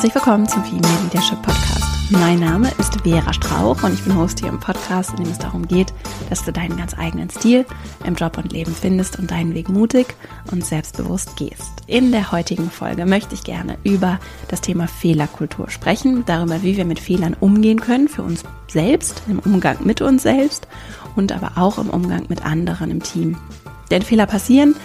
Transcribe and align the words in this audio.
Herzlich 0.00 0.14
willkommen 0.14 0.48
zum 0.48 0.64
Female 0.64 1.02
Leadership 1.02 1.42
Podcast. 1.42 1.84
Mein 2.08 2.40
Name 2.40 2.70
ist 2.78 2.98
Vera 3.02 3.34
Strauch 3.34 3.82
und 3.82 3.92
ich 3.92 4.02
bin 4.02 4.16
Host 4.16 4.40
hier 4.40 4.48
im 4.48 4.58
Podcast, 4.58 5.10
in 5.10 5.16
dem 5.16 5.30
es 5.30 5.36
darum 5.36 5.68
geht, 5.68 5.92
dass 6.30 6.42
du 6.42 6.52
deinen 6.52 6.78
ganz 6.78 6.98
eigenen 6.98 7.28
Stil 7.28 7.66
im 8.06 8.14
Job 8.14 8.38
und 8.38 8.50
Leben 8.50 8.74
findest 8.74 9.18
und 9.18 9.30
deinen 9.30 9.52
Weg 9.54 9.68
mutig 9.68 10.06
und 10.50 10.64
selbstbewusst 10.64 11.36
gehst. 11.36 11.82
In 11.86 12.12
der 12.12 12.32
heutigen 12.32 12.70
Folge 12.70 13.04
möchte 13.04 13.34
ich 13.34 13.44
gerne 13.44 13.76
über 13.84 14.18
das 14.48 14.62
Thema 14.62 14.88
Fehlerkultur 14.88 15.68
sprechen, 15.68 16.24
darüber, 16.24 16.62
wie 16.62 16.78
wir 16.78 16.86
mit 16.86 16.98
Fehlern 16.98 17.36
umgehen 17.38 17.82
können 17.82 18.08
für 18.08 18.22
uns 18.22 18.42
selbst, 18.68 19.24
im 19.28 19.38
Umgang 19.40 19.84
mit 19.84 20.00
uns 20.00 20.22
selbst 20.22 20.66
und 21.14 21.30
aber 21.30 21.60
auch 21.60 21.76
im 21.76 21.90
Umgang 21.90 22.24
mit 22.30 22.42
anderen 22.46 22.90
im 22.90 23.02
Team. 23.02 23.36
Denn 23.90 24.00
Fehler 24.00 24.24
passieren, 24.24 24.76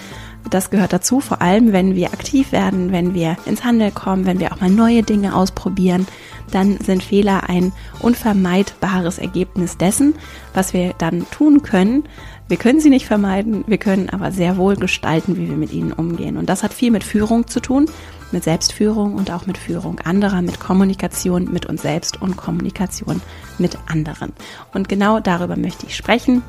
das 0.49 0.69
gehört 0.69 0.93
dazu, 0.93 1.19
vor 1.19 1.41
allem 1.41 1.73
wenn 1.73 1.95
wir 1.95 2.13
aktiv 2.13 2.51
werden, 2.51 2.91
wenn 2.91 3.13
wir 3.13 3.37
ins 3.45 3.63
Handel 3.63 3.91
kommen, 3.91 4.25
wenn 4.25 4.39
wir 4.39 4.53
auch 4.53 4.61
mal 4.61 4.69
neue 4.69 5.03
Dinge 5.03 5.35
ausprobieren, 5.35 6.07
dann 6.51 6.77
sind 6.79 7.03
Fehler 7.03 7.49
ein 7.49 7.73
unvermeidbares 7.99 9.17
Ergebnis 9.17 9.77
dessen, 9.77 10.13
was 10.53 10.73
wir 10.73 10.93
dann 10.97 11.29
tun 11.31 11.63
können. 11.63 12.03
Wir 12.47 12.57
können 12.57 12.79
sie 12.79 12.91
nicht 12.91 13.07
vermeiden, 13.07 13.63
wir 13.65 13.79
können 13.79 14.09
aber 14.09 14.31
sehr 14.31 14.57
wohl 14.57 14.75
gestalten, 14.75 15.35
wie 15.37 15.49
wir 15.49 15.57
mit 15.57 15.73
ihnen 15.73 15.91
umgehen. 15.91 16.37
Und 16.37 16.47
das 16.47 16.61
hat 16.61 16.73
viel 16.73 16.91
mit 16.91 17.03
Führung 17.03 17.47
zu 17.47 17.59
tun, 17.59 17.89
mit 18.31 18.43
Selbstführung 18.43 19.15
und 19.15 19.31
auch 19.31 19.47
mit 19.47 19.57
Führung 19.57 19.99
anderer, 20.01 20.41
mit 20.43 20.59
Kommunikation 20.59 21.51
mit 21.51 21.65
uns 21.65 21.81
selbst 21.81 22.21
und 22.21 22.37
Kommunikation 22.37 23.21
mit 23.57 23.77
anderen. 23.87 24.33
Und 24.73 24.89
genau 24.89 25.19
darüber 25.19 25.57
möchte 25.57 25.87
ich 25.87 25.95
sprechen. 25.95 26.43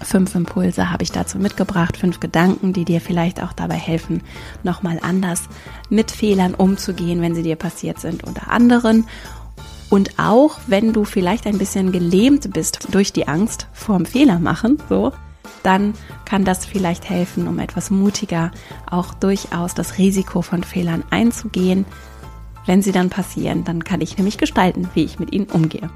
Fünf 0.00 0.34
Impulse 0.34 0.90
habe 0.90 1.02
ich 1.02 1.12
dazu 1.12 1.38
mitgebracht, 1.38 1.96
fünf 1.96 2.20
Gedanken, 2.20 2.72
die 2.72 2.84
dir 2.84 3.00
vielleicht 3.00 3.42
auch 3.42 3.52
dabei 3.52 3.76
helfen, 3.76 4.22
nochmal 4.62 4.98
anders 5.02 5.44
mit 5.88 6.10
Fehlern 6.10 6.54
umzugehen, 6.54 7.20
wenn 7.20 7.34
sie 7.34 7.42
dir 7.42 7.56
passiert 7.56 8.00
sind 8.00 8.24
unter 8.24 8.50
anderen. 8.50 9.06
Und 9.90 10.18
auch 10.18 10.58
wenn 10.66 10.92
du 10.92 11.04
vielleicht 11.04 11.46
ein 11.46 11.58
bisschen 11.58 11.92
gelähmt 11.92 12.52
bist 12.52 12.88
durch 12.90 13.12
die 13.12 13.28
Angst 13.28 13.68
vorm 13.72 14.06
Fehler 14.06 14.38
machen, 14.38 14.78
so, 14.88 15.12
dann 15.62 15.94
kann 16.24 16.44
das 16.44 16.66
vielleicht 16.66 17.08
helfen, 17.08 17.48
um 17.48 17.58
etwas 17.58 17.90
mutiger 17.90 18.50
auch 18.90 19.14
durchaus 19.14 19.74
das 19.74 19.98
Risiko 19.98 20.42
von 20.42 20.62
Fehlern 20.62 21.04
einzugehen. 21.10 21.86
Wenn 22.66 22.82
sie 22.82 22.92
dann 22.92 23.10
passieren, 23.10 23.64
dann 23.64 23.84
kann 23.84 24.00
ich 24.00 24.16
nämlich 24.16 24.38
gestalten, 24.38 24.88
wie 24.94 25.04
ich 25.04 25.18
mit 25.18 25.32
ihnen 25.32 25.46
umgehe. 25.46 25.90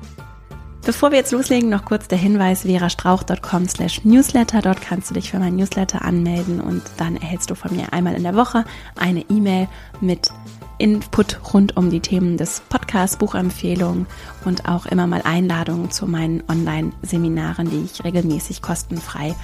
Bevor 0.88 1.10
wir 1.10 1.18
jetzt 1.18 1.32
loslegen, 1.32 1.68
noch 1.68 1.84
kurz 1.84 2.08
der 2.08 2.16
Hinweis 2.16 2.62
verastrauch.com 2.62 3.68
slash 3.68 4.06
newsletter. 4.06 4.62
Dort 4.62 4.80
kannst 4.80 5.10
du 5.10 5.14
dich 5.14 5.30
für 5.30 5.38
mein 5.38 5.56
Newsletter 5.56 6.02
anmelden 6.02 6.62
und 6.62 6.80
dann 6.96 7.18
erhältst 7.18 7.50
du 7.50 7.54
von 7.54 7.76
mir 7.76 7.92
einmal 7.92 8.14
in 8.14 8.22
der 8.22 8.34
Woche 8.34 8.64
eine 8.96 9.20
E-Mail 9.28 9.68
mit 10.00 10.30
Input 10.78 11.52
rund 11.52 11.76
um 11.76 11.90
die 11.90 12.00
Themen 12.00 12.38
des 12.38 12.62
Podcasts, 12.70 13.18
Buchempfehlungen 13.18 14.06
und 14.46 14.66
auch 14.66 14.86
immer 14.86 15.06
mal 15.06 15.20
Einladungen 15.24 15.90
zu 15.90 16.06
meinen 16.06 16.42
Online-Seminaren, 16.48 17.68
die 17.68 17.84
ich 17.84 18.02
regelmäßig 18.02 18.62
kostenfrei 18.62 19.34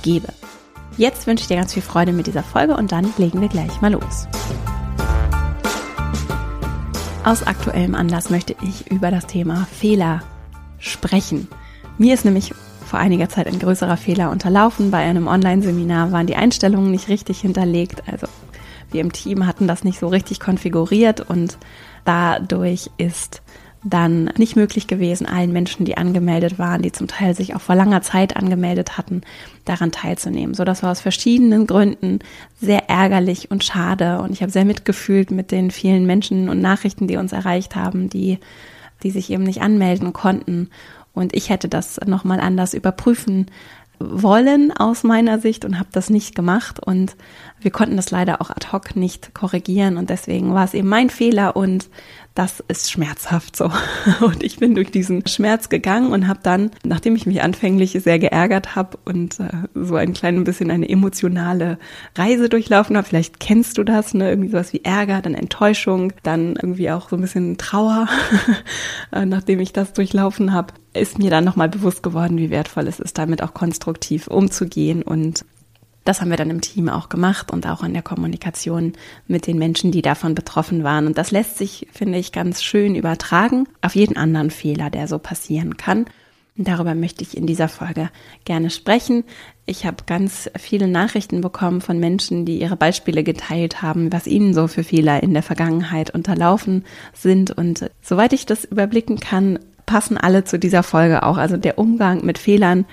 gebe. 0.00 0.28
Jetzt 0.96 1.26
wünsche 1.26 1.42
ich 1.42 1.48
dir 1.48 1.58
ganz 1.58 1.74
viel 1.74 1.82
Freude 1.82 2.14
mit 2.14 2.28
dieser 2.28 2.42
Folge 2.42 2.78
und 2.78 2.92
dann 2.92 3.12
legen 3.18 3.42
wir 3.42 3.48
gleich 3.48 3.82
mal 3.82 3.92
los. 3.92 4.26
Aus 7.24 7.42
aktuellem 7.42 7.94
Anlass 7.94 8.30
möchte 8.30 8.56
ich 8.62 8.90
über 8.90 9.10
das 9.10 9.26
Thema 9.26 9.66
Fehler 9.70 10.22
sprechen. 10.84 11.48
Mir 11.98 12.14
ist 12.14 12.24
nämlich 12.24 12.52
vor 12.84 12.98
einiger 12.98 13.28
Zeit 13.28 13.46
ein 13.46 13.58
größerer 13.58 13.96
Fehler 13.96 14.30
unterlaufen. 14.30 14.90
Bei 14.90 14.98
einem 14.98 15.26
Online-Seminar 15.26 16.12
waren 16.12 16.26
die 16.26 16.36
Einstellungen 16.36 16.90
nicht 16.90 17.08
richtig 17.08 17.40
hinterlegt. 17.40 18.02
Also 18.10 18.26
wir 18.90 19.00
im 19.00 19.12
Team 19.12 19.46
hatten 19.46 19.66
das 19.66 19.84
nicht 19.84 19.98
so 19.98 20.08
richtig 20.08 20.40
konfiguriert 20.40 21.20
und 21.20 21.58
dadurch 22.04 22.90
ist 22.98 23.42
dann 23.86 24.30
nicht 24.38 24.56
möglich 24.56 24.86
gewesen, 24.86 25.26
allen 25.26 25.52
Menschen, 25.52 25.84
die 25.84 25.98
angemeldet 25.98 26.58
waren, 26.58 26.80
die 26.80 26.92
zum 26.92 27.06
Teil 27.06 27.34
sich 27.34 27.54
auch 27.54 27.60
vor 27.60 27.74
langer 27.74 28.00
Zeit 28.00 28.36
angemeldet 28.36 28.96
hatten, 28.96 29.20
daran 29.66 29.92
teilzunehmen. 29.92 30.54
So, 30.54 30.64
das 30.64 30.82
war 30.82 30.90
aus 30.90 31.00
verschiedenen 31.00 31.66
Gründen 31.66 32.20
sehr 32.60 32.88
ärgerlich 32.88 33.50
und 33.50 33.62
schade. 33.62 34.20
Und 34.20 34.32
ich 34.32 34.40
habe 34.40 34.52
sehr 34.52 34.64
mitgefühlt 34.64 35.30
mit 35.30 35.50
den 35.50 35.70
vielen 35.70 36.06
Menschen 36.06 36.48
und 36.48 36.62
Nachrichten, 36.62 37.08
die 37.08 37.18
uns 37.18 37.32
erreicht 37.32 37.76
haben, 37.76 38.08
die 38.08 38.38
die 39.04 39.10
sich 39.10 39.30
eben 39.30 39.44
nicht 39.44 39.62
anmelden 39.62 40.12
konnten. 40.12 40.70
Und 41.12 41.34
ich 41.34 41.48
hätte 41.48 41.68
das 41.68 42.00
nochmal 42.04 42.40
anders 42.40 42.74
überprüfen 42.74 43.46
wollen 44.00 44.72
aus 44.72 45.04
meiner 45.04 45.38
Sicht 45.38 45.64
und 45.64 45.78
habe 45.78 45.88
das 45.92 46.10
nicht 46.10 46.34
gemacht. 46.34 46.80
Und 46.80 47.16
wir 47.60 47.70
konnten 47.70 47.96
das 47.96 48.10
leider 48.10 48.40
auch 48.40 48.50
ad 48.50 48.72
hoc 48.72 48.96
nicht 48.96 49.34
korrigieren. 49.34 49.96
Und 49.96 50.10
deswegen 50.10 50.52
war 50.54 50.64
es 50.64 50.74
eben 50.74 50.88
mein 50.88 51.10
Fehler 51.10 51.54
und 51.54 51.88
das 52.34 52.62
ist 52.66 52.90
schmerzhaft 52.90 53.54
so. 53.54 53.70
Und 54.20 54.42
ich 54.42 54.58
bin 54.58 54.74
durch 54.74 54.90
diesen 54.90 55.26
Schmerz 55.26 55.68
gegangen 55.68 56.12
und 56.12 56.26
habe 56.26 56.40
dann, 56.42 56.70
nachdem 56.84 57.14
ich 57.14 57.26
mich 57.26 57.42
anfänglich 57.42 57.92
sehr 57.92 58.18
geärgert 58.18 58.74
habe 58.74 58.98
und 59.04 59.38
äh, 59.38 59.50
so 59.74 59.94
ein 59.94 60.14
klein 60.14 60.42
bisschen 60.44 60.70
eine 60.70 60.88
emotionale 60.88 61.78
Reise 62.16 62.48
durchlaufen 62.48 62.96
habe, 62.96 63.06
vielleicht 63.06 63.38
kennst 63.38 63.78
du 63.78 63.84
das, 63.84 64.14
ne? 64.14 64.30
irgendwie 64.30 64.50
sowas 64.50 64.72
wie 64.72 64.84
Ärger, 64.84 65.22
dann 65.22 65.34
Enttäuschung, 65.34 66.12
dann 66.22 66.56
irgendwie 66.56 66.90
auch 66.90 67.08
so 67.08 67.16
ein 67.16 67.22
bisschen 67.22 67.56
Trauer, 67.56 68.08
äh, 69.12 69.24
nachdem 69.24 69.60
ich 69.60 69.72
das 69.72 69.92
durchlaufen 69.92 70.52
habe, 70.52 70.74
ist 70.92 71.18
mir 71.18 71.30
dann 71.30 71.44
nochmal 71.44 71.68
bewusst 71.68 72.02
geworden, 72.02 72.38
wie 72.38 72.50
wertvoll 72.50 72.88
es 72.88 73.00
ist, 73.00 73.18
damit 73.18 73.42
auch 73.42 73.54
konstruktiv 73.54 74.26
umzugehen 74.26 75.02
und 75.02 75.44
das 76.04 76.20
haben 76.20 76.30
wir 76.30 76.36
dann 76.36 76.50
im 76.50 76.60
Team 76.60 76.88
auch 76.88 77.08
gemacht 77.08 77.50
und 77.50 77.66
auch 77.66 77.82
in 77.82 77.94
der 77.94 78.02
Kommunikation 78.02 78.92
mit 79.26 79.46
den 79.46 79.58
Menschen, 79.58 79.90
die 79.90 80.02
davon 80.02 80.34
betroffen 80.34 80.84
waren. 80.84 81.06
Und 81.06 81.18
das 81.18 81.30
lässt 81.30 81.56
sich, 81.56 81.86
finde 81.92 82.18
ich, 82.18 82.32
ganz 82.32 82.62
schön 82.62 82.94
übertragen 82.94 83.66
auf 83.80 83.94
jeden 83.94 84.16
anderen 84.16 84.50
Fehler, 84.50 84.90
der 84.90 85.08
so 85.08 85.18
passieren 85.18 85.76
kann. 85.76 86.06
Und 86.56 86.68
darüber 86.68 86.94
möchte 86.94 87.24
ich 87.24 87.36
in 87.36 87.46
dieser 87.46 87.68
Folge 87.68 88.10
gerne 88.44 88.70
sprechen. 88.70 89.24
Ich 89.66 89.86
habe 89.86 90.04
ganz 90.06 90.48
viele 90.56 90.86
Nachrichten 90.86 91.40
bekommen 91.40 91.80
von 91.80 91.98
Menschen, 91.98 92.44
die 92.44 92.60
ihre 92.60 92.76
Beispiele 92.76 93.24
geteilt 93.24 93.82
haben, 93.82 94.12
was 94.12 94.28
ihnen 94.28 94.54
so 94.54 94.68
für 94.68 94.84
Fehler 94.84 95.22
in 95.22 95.34
der 95.34 95.42
Vergangenheit 95.42 96.10
unterlaufen 96.10 96.84
sind. 97.12 97.50
Und 97.50 97.90
soweit 98.02 98.32
ich 98.32 98.46
das 98.46 98.64
überblicken 98.64 99.18
kann, 99.18 99.58
passen 99.86 100.16
alle 100.16 100.44
zu 100.44 100.58
dieser 100.58 100.84
Folge 100.84 101.24
auch. 101.24 101.38
Also 101.38 101.56
der 101.56 101.78
Umgang 101.78 102.24
mit 102.24 102.38
Fehlern 102.38 102.84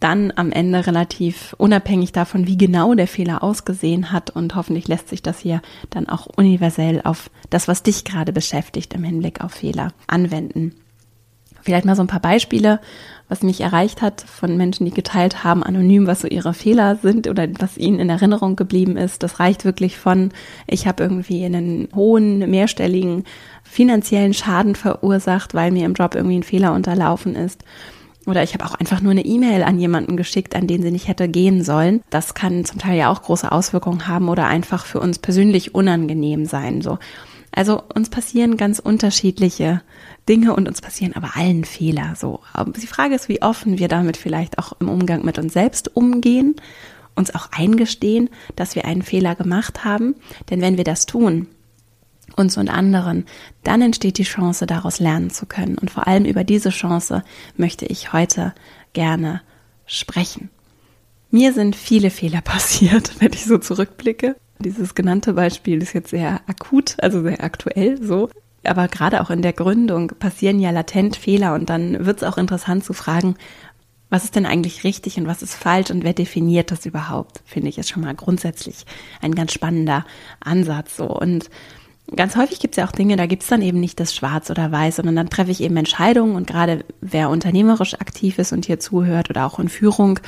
dann 0.00 0.32
am 0.34 0.50
Ende 0.50 0.86
relativ 0.86 1.54
unabhängig 1.58 2.12
davon, 2.12 2.46
wie 2.46 2.56
genau 2.56 2.94
der 2.94 3.06
Fehler 3.06 3.42
ausgesehen 3.42 4.12
hat. 4.12 4.30
Und 4.30 4.56
hoffentlich 4.56 4.88
lässt 4.88 5.08
sich 5.08 5.22
das 5.22 5.38
hier 5.38 5.60
dann 5.90 6.08
auch 6.08 6.26
universell 6.26 7.02
auf 7.04 7.30
das, 7.50 7.68
was 7.68 7.82
dich 7.82 8.04
gerade 8.04 8.32
beschäftigt 8.32 8.94
im 8.94 9.04
Hinblick 9.04 9.42
auf 9.42 9.52
Fehler 9.52 9.92
anwenden. 10.06 10.74
Vielleicht 11.62 11.84
mal 11.84 11.94
so 11.96 12.02
ein 12.02 12.08
paar 12.08 12.20
Beispiele, 12.20 12.80
was 13.28 13.42
mich 13.42 13.60
erreicht 13.60 14.00
hat 14.00 14.22
von 14.22 14.56
Menschen, 14.56 14.86
die 14.86 14.92
geteilt 14.92 15.44
haben, 15.44 15.62
anonym, 15.62 16.06
was 16.06 16.22
so 16.22 16.26
ihre 16.26 16.54
Fehler 16.54 16.96
sind 16.96 17.28
oder 17.28 17.46
was 17.58 17.76
ihnen 17.76 18.00
in 18.00 18.08
Erinnerung 18.08 18.56
geblieben 18.56 18.96
ist. 18.96 19.22
Das 19.22 19.38
reicht 19.40 19.66
wirklich 19.66 19.98
von, 19.98 20.30
ich 20.66 20.86
habe 20.86 21.02
irgendwie 21.02 21.44
einen 21.44 21.88
hohen, 21.94 22.38
mehrstelligen 22.50 23.24
finanziellen 23.62 24.32
Schaden 24.32 24.74
verursacht, 24.74 25.52
weil 25.52 25.70
mir 25.70 25.84
im 25.84 25.92
Job 25.92 26.14
irgendwie 26.14 26.38
ein 26.38 26.42
Fehler 26.42 26.72
unterlaufen 26.72 27.36
ist 27.36 27.62
oder 28.26 28.42
ich 28.42 28.54
habe 28.54 28.64
auch 28.64 28.74
einfach 28.74 29.00
nur 29.00 29.12
eine 29.12 29.24
E-Mail 29.24 29.62
an 29.62 29.78
jemanden 29.78 30.16
geschickt, 30.16 30.54
an 30.54 30.66
den 30.66 30.82
sie 30.82 30.90
nicht 30.90 31.08
hätte 31.08 31.28
gehen 31.28 31.64
sollen. 31.64 32.02
Das 32.10 32.34
kann 32.34 32.64
zum 32.64 32.78
Teil 32.78 32.98
ja 32.98 33.10
auch 33.10 33.22
große 33.22 33.50
Auswirkungen 33.50 34.06
haben 34.06 34.28
oder 34.28 34.46
einfach 34.46 34.84
für 34.84 35.00
uns 35.00 35.18
persönlich 35.18 35.74
unangenehm 35.74 36.44
sein. 36.44 36.82
So. 36.82 36.98
Also 37.52 37.82
uns 37.94 38.10
passieren 38.10 38.56
ganz 38.56 38.78
unterschiedliche 38.78 39.82
Dinge 40.28 40.54
und 40.54 40.68
uns 40.68 40.80
passieren 40.80 41.14
aber 41.16 41.36
allen 41.36 41.64
Fehler. 41.64 42.14
So. 42.16 42.40
Aber 42.52 42.72
die 42.72 42.86
Frage 42.86 43.14
ist, 43.14 43.28
wie 43.28 43.42
offen 43.42 43.78
wir 43.78 43.88
damit 43.88 44.16
vielleicht 44.16 44.58
auch 44.58 44.74
im 44.80 44.88
Umgang 44.88 45.24
mit 45.24 45.38
uns 45.38 45.52
selbst 45.52 45.96
umgehen, 45.96 46.56
uns 47.16 47.34
auch 47.34 47.48
eingestehen, 47.52 48.28
dass 48.54 48.74
wir 48.74 48.84
einen 48.84 49.02
Fehler 49.02 49.34
gemacht 49.34 49.84
haben. 49.84 50.14
Denn 50.50 50.60
wenn 50.60 50.76
wir 50.76 50.84
das 50.84 51.06
tun, 51.06 51.48
uns 52.36 52.56
und 52.56 52.68
anderen, 52.68 53.26
dann 53.62 53.82
entsteht 53.82 54.18
die 54.18 54.24
Chance, 54.24 54.66
daraus 54.66 55.00
lernen 55.00 55.30
zu 55.30 55.46
können. 55.46 55.78
Und 55.78 55.90
vor 55.90 56.06
allem 56.06 56.24
über 56.24 56.44
diese 56.44 56.70
Chance 56.70 57.22
möchte 57.56 57.86
ich 57.86 58.12
heute 58.12 58.54
gerne 58.92 59.42
sprechen. 59.86 60.50
Mir 61.30 61.52
sind 61.52 61.76
viele 61.76 62.10
Fehler 62.10 62.40
passiert, 62.44 63.20
wenn 63.20 63.32
ich 63.32 63.44
so 63.44 63.58
zurückblicke. 63.58 64.36
Dieses 64.58 64.94
genannte 64.94 65.32
Beispiel 65.32 65.82
ist 65.82 65.94
jetzt 65.94 66.10
sehr 66.10 66.40
akut, 66.46 66.96
also 67.00 67.22
sehr 67.22 67.42
aktuell 67.42 68.02
so. 68.02 68.28
Aber 68.62 68.88
gerade 68.88 69.22
auch 69.22 69.30
in 69.30 69.40
der 69.40 69.54
Gründung 69.54 70.08
passieren 70.18 70.60
ja 70.60 70.70
latent 70.70 71.16
Fehler 71.16 71.54
und 71.54 71.70
dann 71.70 72.04
wird 72.04 72.18
es 72.18 72.24
auch 72.24 72.36
interessant 72.36 72.84
zu 72.84 72.92
fragen, 72.92 73.36
was 74.10 74.24
ist 74.24 74.34
denn 74.34 74.44
eigentlich 74.44 74.84
richtig 74.84 75.16
und 75.16 75.26
was 75.26 75.40
ist 75.40 75.54
falsch 75.54 75.90
und 75.90 76.04
wer 76.04 76.12
definiert 76.12 76.72
das 76.72 76.84
überhaupt? 76.84 77.40
Finde 77.46 77.68
ich 77.68 77.78
ist 77.78 77.88
schon 77.88 78.02
mal 78.02 78.14
grundsätzlich 78.14 78.84
ein 79.22 79.34
ganz 79.34 79.52
spannender 79.52 80.04
Ansatz 80.40 80.96
so. 80.96 81.06
Und 81.06 81.48
ganz 82.16 82.36
häufig 82.36 82.60
gibt 82.60 82.74
es 82.74 82.76
ja 82.76 82.86
auch 82.86 82.92
Dinge, 82.92 83.16
da 83.16 83.26
gibt 83.26 83.42
es 83.42 83.48
dann 83.48 83.62
eben 83.62 83.80
nicht 83.80 84.00
das 84.00 84.14
Schwarz 84.14 84.50
oder 84.50 84.70
Weiß, 84.72 84.96
sondern 84.96 85.16
dann 85.16 85.30
treffe 85.30 85.50
ich 85.50 85.62
eben 85.62 85.76
Entscheidungen 85.76 86.36
und 86.36 86.46
gerade 86.46 86.84
wer 87.00 87.30
unternehmerisch 87.30 87.94
aktiv 87.94 88.38
ist 88.38 88.52
und 88.52 88.66
hier 88.66 88.80
zuhört 88.80 89.30
oder 89.30 89.46
auch 89.46 89.58
in 89.58 89.68
Führung 89.68 90.20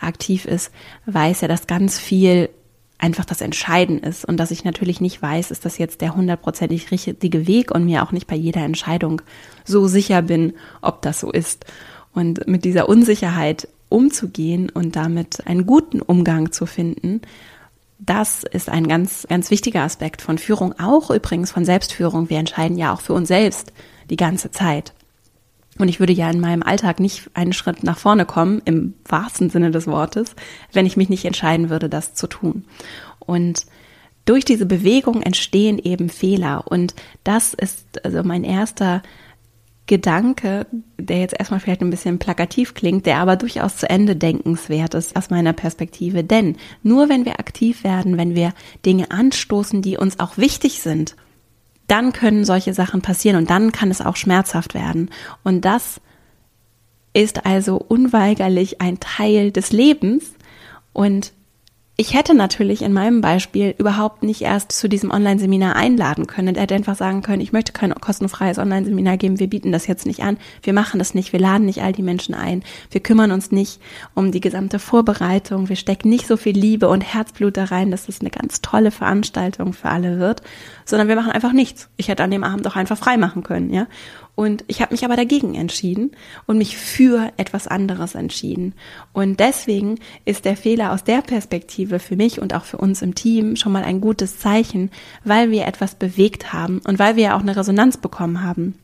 aktiv 0.00 0.44
ist, 0.44 0.70
weiß 1.06 1.42
ja, 1.42 1.48
dass 1.48 1.66
ganz 1.66 1.98
viel 1.98 2.50
einfach 2.98 3.24
das 3.24 3.40
Entscheiden 3.40 3.98
ist 3.98 4.24
und 4.24 4.38
dass 4.38 4.50
ich 4.50 4.64
natürlich 4.64 5.00
nicht 5.00 5.20
weiß, 5.20 5.50
ist 5.50 5.64
das 5.64 5.78
jetzt 5.78 6.00
der 6.00 6.14
hundertprozentig 6.14 6.90
richtige 6.90 7.46
Weg 7.46 7.70
und 7.70 7.84
mir 7.84 8.02
auch 8.02 8.12
nicht 8.12 8.26
bei 8.26 8.36
jeder 8.36 8.62
Entscheidung 8.62 9.20
so 9.64 9.86
sicher 9.88 10.22
bin, 10.22 10.54
ob 10.80 11.02
das 11.02 11.20
so 11.20 11.30
ist. 11.30 11.66
Und 12.14 12.46
mit 12.46 12.64
dieser 12.64 12.88
Unsicherheit 12.88 13.68
umzugehen 13.88 14.70
und 14.70 14.96
damit 14.96 15.46
einen 15.46 15.66
guten 15.66 16.00
Umgang 16.00 16.52
zu 16.52 16.66
finden, 16.66 17.20
das 17.98 18.44
ist 18.44 18.68
ein 18.68 18.88
ganz, 18.88 19.26
ganz 19.28 19.50
wichtiger 19.50 19.82
Aspekt 19.82 20.22
von 20.22 20.38
Führung, 20.38 20.78
auch 20.78 21.10
übrigens 21.10 21.52
von 21.52 21.64
Selbstführung. 21.64 22.28
Wir 22.28 22.38
entscheiden 22.38 22.76
ja 22.76 22.92
auch 22.92 23.00
für 23.00 23.12
uns 23.12 23.28
selbst 23.28 23.72
die 24.10 24.16
ganze 24.16 24.50
Zeit. 24.50 24.92
Und 25.78 25.88
ich 25.88 25.98
würde 25.98 26.12
ja 26.12 26.30
in 26.30 26.40
meinem 26.40 26.62
Alltag 26.62 27.00
nicht 27.00 27.30
einen 27.34 27.52
Schritt 27.52 27.82
nach 27.82 27.98
vorne 27.98 28.26
kommen, 28.26 28.62
im 28.64 28.94
wahrsten 29.08 29.50
Sinne 29.50 29.70
des 29.70 29.86
Wortes, 29.86 30.36
wenn 30.72 30.86
ich 30.86 30.96
mich 30.96 31.08
nicht 31.08 31.24
entscheiden 31.24 31.68
würde, 31.68 31.88
das 31.88 32.14
zu 32.14 32.26
tun. 32.26 32.64
Und 33.18 33.66
durch 34.24 34.44
diese 34.44 34.66
Bewegung 34.66 35.22
entstehen 35.22 35.78
eben 35.78 36.08
Fehler. 36.08 36.64
Und 36.66 36.94
das 37.24 37.54
ist 37.54 38.04
also 38.04 38.22
mein 38.22 38.44
erster 38.44 39.02
Gedanke, 39.86 40.66
der 40.98 41.20
jetzt 41.20 41.34
erstmal 41.38 41.60
vielleicht 41.60 41.82
ein 41.82 41.90
bisschen 41.90 42.18
plakativ 42.18 42.72
klingt, 42.72 43.04
der 43.04 43.18
aber 43.18 43.36
durchaus 43.36 43.76
zu 43.76 43.88
Ende 43.88 44.16
denkenswert 44.16 44.94
ist 44.94 45.14
aus 45.14 45.28
meiner 45.28 45.52
Perspektive. 45.52 46.24
Denn 46.24 46.56
nur 46.82 47.10
wenn 47.10 47.26
wir 47.26 47.38
aktiv 47.38 47.84
werden, 47.84 48.16
wenn 48.16 48.34
wir 48.34 48.54
Dinge 48.86 49.10
anstoßen, 49.10 49.82
die 49.82 49.98
uns 49.98 50.20
auch 50.20 50.38
wichtig 50.38 50.80
sind, 50.80 51.16
dann 51.86 52.14
können 52.14 52.46
solche 52.46 52.72
Sachen 52.72 53.02
passieren 53.02 53.36
und 53.36 53.50
dann 53.50 53.72
kann 53.72 53.90
es 53.90 54.00
auch 54.00 54.16
schmerzhaft 54.16 54.72
werden. 54.72 55.10
Und 55.42 55.66
das 55.66 56.00
ist 57.12 57.44
also 57.44 57.76
unweigerlich 57.76 58.80
ein 58.80 59.00
Teil 59.00 59.52
des 59.52 59.70
Lebens 59.70 60.32
und 60.94 61.32
ich 61.96 62.12
hätte 62.12 62.34
natürlich 62.34 62.82
in 62.82 62.92
meinem 62.92 63.20
Beispiel 63.20 63.72
überhaupt 63.78 64.24
nicht 64.24 64.42
erst 64.42 64.72
zu 64.72 64.88
diesem 64.88 65.12
Online-Seminar 65.12 65.76
einladen 65.76 66.26
können. 66.26 66.56
Er 66.56 66.62
hätte 66.62 66.74
einfach 66.74 66.96
sagen 66.96 67.22
können, 67.22 67.40
ich 67.40 67.52
möchte 67.52 67.72
kein 67.72 67.94
kostenfreies 67.94 68.58
Online-Seminar 68.58 69.16
geben, 69.16 69.38
wir 69.38 69.46
bieten 69.46 69.70
das 69.70 69.86
jetzt 69.86 70.04
nicht 70.04 70.20
an, 70.24 70.38
wir 70.62 70.72
machen 70.72 70.98
das 70.98 71.14
nicht, 71.14 71.32
wir 71.32 71.38
laden 71.38 71.66
nicht 71.66 71.82
all 71.82 71.92
die 71.92 72.02
Menschen 72.02 72.34
ein, 72.34 72.64
wir 72.90 73.00
kümmern 73.00 73.30
uns 73.30 73.52
nicht 73.52 73.80
um 74.14 74.32
die 74.32 74.40
gesamte 74.40 74.80
Vorbereitung, 74.80 75.68
wir 75.68 75.76
stecken 75.76 76.08
nicht 76.08 76.26
so 76.26 76.36
viel 76.36 76.58
Liebe 76.58 76.88
und 76.88 77.00
Herzblut 77.00 77.56
da 77.56 77.64
rein, 77.66 77.92
dass 77.92 78.08
es 78.08 78.20
eine 78.20 78.30
ganz 78.30 78.60
tolle 78.60 78.90
Veranstaltung 78.90 79.72
für 79.72 79.88
alle 79.88 80.18
wird, 80.18 80.42
sondern 80.84 81.06
wir 81.06 81.14
machen 81.14 81.30
einfach 81.30 81.52
nichts. 81.52 81.88
Ich 81.96 82.08
hätte 82.08 82.24
an 82.24 82.32
dem 82.32 82.42
Abend 82.42 82.66
auch 82.66 82.74
einfach 82.74 82.98
frei 82.98 83.16
machen 83.16 83.44
können, 83.44 83.72
ja. 83.72 83.86
Und 84.34 84.64
ich 84.66 84.80
habe 84.80 84.92
mich 84.92 85.04
aber 85.04 85.16
dagegen 85.16 85.54
entschieden 85.54 86.12
und 86.46 86.58
mich 86.58 86.76
für 86.76 87.32
etwas 87.36 87.68
anderes 87.68 88.14
entschieden. 88.14 88.74
Und 89.12 89.38
deswegen 89.38 90.00
ist 90.24 90.44
der 90.44 90.56
Fehler 90.56 90.92
aus 90.92 91.04
der 91.04 91.22
Perspektive 91.22 92.00
für 92.00 92.16
mich 92.16 92.40
und 92.40 92.52
auch 92.54 92.64
für 92.64 92.78
uns 92.78 93.02
im 93.02 93.14
Team 93.14 93.56
schon 93.56 93.72
mal 93.72 93.84
ein 93.84 94.00
gutes 94.00 94.38
Zeichen, 94.38 94.90
weil 95.24 95.50
wir 95.50 95.66
etwas 95.66 95.94
bewegt 95.94 96.52
haben 96.52 96.80
und 96.84 96.98
weil 96.98 97.16
wir 97.16 97.36
auch 97.36 97.40
eine 97.40 97.56
Resonanz 97.56 97.96
bekommen 97.96 98.42
haben. 98.42 98.74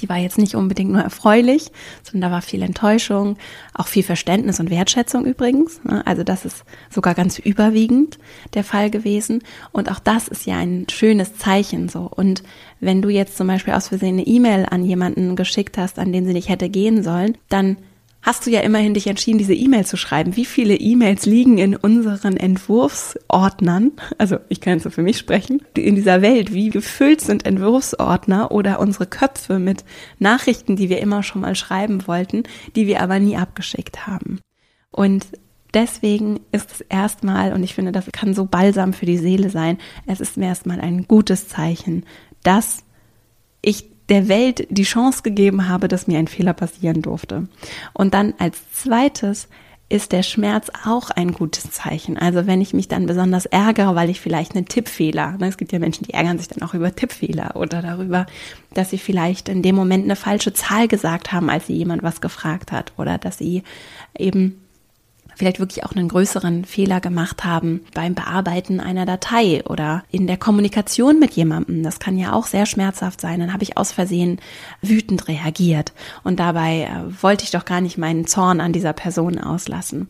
Die 0.00 0.08
war 0.08 0.16
jetzt 0.16 0.38
nicht 0.38 0.54
unbedingt 0.54 0.90
nur 0.90 1.02
erfreulich, 1.02 1.70
sondern 2.02 2.30
da 2.30 2.34
war 2.34 2.42
viel 2.42 2.62
Enttäuschung, 2.62 3.36
auch 3.74 3.86
viel 3.86 4.02
Verständnis 4.02 4.60
und 4.60 4.70
Wertschätzung 4.70 5.24
übrigens. 5.24 5.82
Ne? 5.84 6.06
Also 6.06 6.24
das 6.24 6.44
ist 6.44 6.64
sogar 6.90 7.14
ganz 7.14 7.38
überwiegend 7.38 8.18
der 8.54 8.64
Fall 8.64 8.90
gewesen. 8.90 9.42
Und 9.72 9.90
auch 9.90 9.98
das 9.98 10.28
ist 10.28 10.46
ja 10.46 10.56
ein 10.56 10.86
schönes 10.90 11.36
Zeichen 11.36 11.88
so. 11.88 12.10
Und 12.14 12.42
wenn 12.80 13.02
du 13.02 13.08
jetzt 13.08 13.36
zum 13.36 13.46
Beispiel 13.46 13.74
aus 13.74 13.88
Versehen 13.88 14.14
eine 14.14 14.26
E-Mail 14.26 14.66
an 14.70 14.84
jemanden 14.84 15.36
geschickt 15.36 15.78
hast, 15.78 15.98
an 15.98 16.12
den 16.12 16.26
sie 16.26 16.32
nicht 16.32 16.48
hätte 16.48 16.68
gehen 16.68 17.02
sollen, 17.02 17.36
dann 17.48 17.76
hast 18.28 18.44
du 18.44 18.50
ja 18.50 18.60
immerhin 18.60 18.92
dich 18.92 19.06
entschieden, 19.06 19.38
diese 19.38 19.54
E-Mail 19.54 19.86
zu 19.86 19.96
schreiben. 19.96 20.36
Wie 20.36 20.44
viele 20.44 20.74
E-Mails 20.74 21.24
liegen 21.24 21.56
in 21.56 21.74
unseren 21.74 22.36
Entwurfsordnern? 22.36 23.92
Also 24.18 24.36
ich 24.50 24.60
kann 24.60 24.80
so 24.80 24.90
für 24.90 25.00
mich 25.00 25.16
sprechen. 25.16 25.62
In 25.74 25.94
dieser 25.94 26.20
Welt, 26.20 26.52
wie 26.52 26.68
gefüllt 26.68 27.22
sind 27.22 27.46
Entwurfsordner 27.46 28.52
oder 28.52 28.80
unsere 28.80 29.06
Köpfe 29.06 29.58
mit 29.58 29.82
Nachrichten, 30.18 30.76
die 30.76 30.90
wir 30.90 31.00
immer 31.00 31.22
schon 31.22 31.40
mal 31.40 31.54
schreiben 31.54 32.06
wollten, 32.06 32.42
die 32.76 32.86
wir 32.86 33.00
aber 33.00 33.18
nie 33.18 33.38
abgeschickt 33.38 34.06
haben. 34.06 34.40
Und 34.90 35.24
deswegen 35.72 36.40
ist 36.52 36.70
es 36.70 36.80
erstmal, 36.82 37.54
und 37.54 37.62
ich 37.62 37.74
finde, 37.74 37.92
das 37.92 38.12
kann 38.12 38.34
so 38.34 38.44
balsam 38.44 38.92
für 38.92 39.06
die 39.06 39.16
Seele 39.16 39.48
sein, 39.48 39.78
es 40.06 40.20
ist 40.20 40.36
mir 40.36 40.48
erstmal 40.48 40.82
ein 40.82 41.08
gutes 41.08 41.48
Zeichen, 41.48 42.04
dass 42.42 42.84
ich 43.62 43.86
der 44.08 44.28
Welt 44.28 44.66
die 44.70 44.84
Chance 44.84 45.22
gegeben 45.22 45.68
habe, 45.68 45.88
dass 45.88 46.06
mir 46.06 46.18
ein 46.18 46.28
Fehler 46.28 46.54
passieren 46.54 47.02
durfte. 47.02 47.48
Und 47.92 48.14
dann 48.14 48.34
als 48.38 48.58
zweites 48.72 49.48
ist 49.90 50.12
der 50.12 50.22
Schmerz 50.22 50.70
auch 50.84 51.10
ein 51.10 51.32
gutes 51.32 51.70
Zeichen. 51.70 52.18
Also 52.18 52.46
wenn 52.46 52.60
ich 52.60 52.74
mich 52.74 52.88
dann 52.88 53.06
besonders 53.06 53.46
ärgere, 53.46 53.94
weil 53.94 54.10
ich 54.10 54.20
vielleicht 54.20 54.54
einen 54.54 54.66
Tippfehler, 54.66 55.38
ne, 55.38 55.48
es 55.48 55.56
gibt 55.56 55.72
ja 55.72 55.78
Menschen, 55.78 56.04
die 56.04 56.12
ärgern 56.12 56.38
sich 56.38 56.48
dann 56.48 56.62
auch 56.62 56.74
über 56.74 56.94
Tippfehler 56.94 57.56
oder 57.56 57.80
darüber, 57.80 58.26
dass 58.74 58.90
sie 58.90 58.98
vielleicht 58.98 59.48
in 59.48 59.62
dem 59.62 59.74
Moment 59.74 60.04
eine 60.04 60.16
falsche 60.16 60.52
Zahl 60.52 60.88
gesagt 60.88 61.32
haben, 61.32 61.48
als 61.48 61.66
sie 61.66 61.74
jemand 61.74 62.02
was 62.02 62.20
gefragt 62.20 62.70
hat 62.70 62.92
oder 62.98 63.16
dass 63.16 63.38
sie 63.38 63.62
eben 64.16 64.60
vielleicht 65.38 65.60
wirklich 65.60 65.84
auch 65.84 65.92
einen 65.92 66.08
größeren 66.08 66.64
Fehler 66.64 67.00
gemacht 67.00 67.44
haben 67.44 67.84
beim 67.94 68.14
Bearbeiten 68.14 68.80
einer 68.80 69.06
Datei 69.06 69.62
oder 69.64 70.02
in 70.10 70.26
der 70.26 70.36
Kommunikation 70.36 71.20
mit 71.20 71.32
jemandem. 71.32 71.84
Das 71.84 72.00
kann 72.00 72.18
ja 72.18 72.32
auch 72.32 72.46
sehr 72.46 72.66
schmerzhaft 72.66 73.20
sein. 73.20 73.38
Dann 73.38 73.52
habe 73.52 73.62
ich 73.62 73.78
aus 73.78 73.92
Versehen 73.92 74.40
wütend 74.82 75.28
reagiert 75.28 75.92
und 76.24 76.40
dabei 76.40 76.90
äh, 76.90 77.22
wollte 77.22 77.44
ich 77.44 77.52
doch 77.52 77.64
gar 77.64 77.80
nicht 77.80 77.98
meinen 77.98 78.26
Zorn 78.26 78.60
an 78.60 78.72
dieser 78.72 78.92
Person 78.92 79.38
auslassen. 79.38 80.08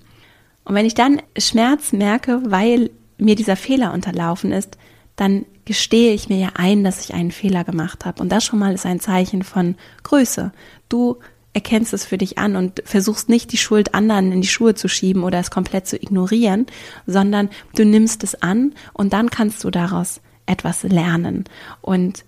Und 0.64 0.74
wenn 0.74 0.86
ich 0.86 0.94
dann 0.94 1.20
Schmerz 1.36 1.92
merke, 1.92 2.40
weil 2.46 2.90
mir 3.18 3.34
dieser 3.34 3.56
Fehler 3.56 3.92
unterlaufen 3.92 4.50
ist, 4.52 4.78
dann 5.16 5.44
gestehe 5.66 6.14
ich 6.14 6.30
mir 6.30 6.38
ja 6.38 6.48
ein, 6.54 6.84
dass 6.84 7.04
ich 7.04 7.12
einen 7.12 7.32
Fehler 7.32 7.64
gemacht 7.64 8.06
habe. 8.06 8.22
Und 8.22 8.30
das 8.30 8.44
schon 8.44 8.58
mal 8.58 8.72
ist 8.72 8.86
ein 8.86 9.00
Zeichen 9.00 9.42
von 9.42 9.74
Größe. 10.04 10.52
Du 10.88 11.18
erkennst 11.58 11.92
es 11.92 12.04
für 12.04 12.18
dich 12.18 12.38
an 12.38 12.54
und 12.54 12.82
versuchst 12.84 13.28
nicht 13.28 13.50
die 13.50 13.56
Schuld 13.56 13.92
anderen 13.92 14.30
in 14.30 14.42
die 14.42 14.46
Schuhe 14.46 14.76
zu 14.76 14.86
schieben 14.86 15.24
oder 15.24 15.40
es 15.40 15.50
komplett 15.50 15.88
zu 15.88 15.96
ignorieren, 16.00 16.66
sondern 17.04 17.50
du 17.74 17.84
nimmst 17.84 18.22
es 18.22 18.40
an 18.40 18.74
und 18.92 19.12
dann 19.12 19.28
kannst 19.28 19.64
du 19.64 19.70
daraus 19.70 20.20
etwas 20.46 20.84
lernen. 20.84 21.44
Und 21.80 22.24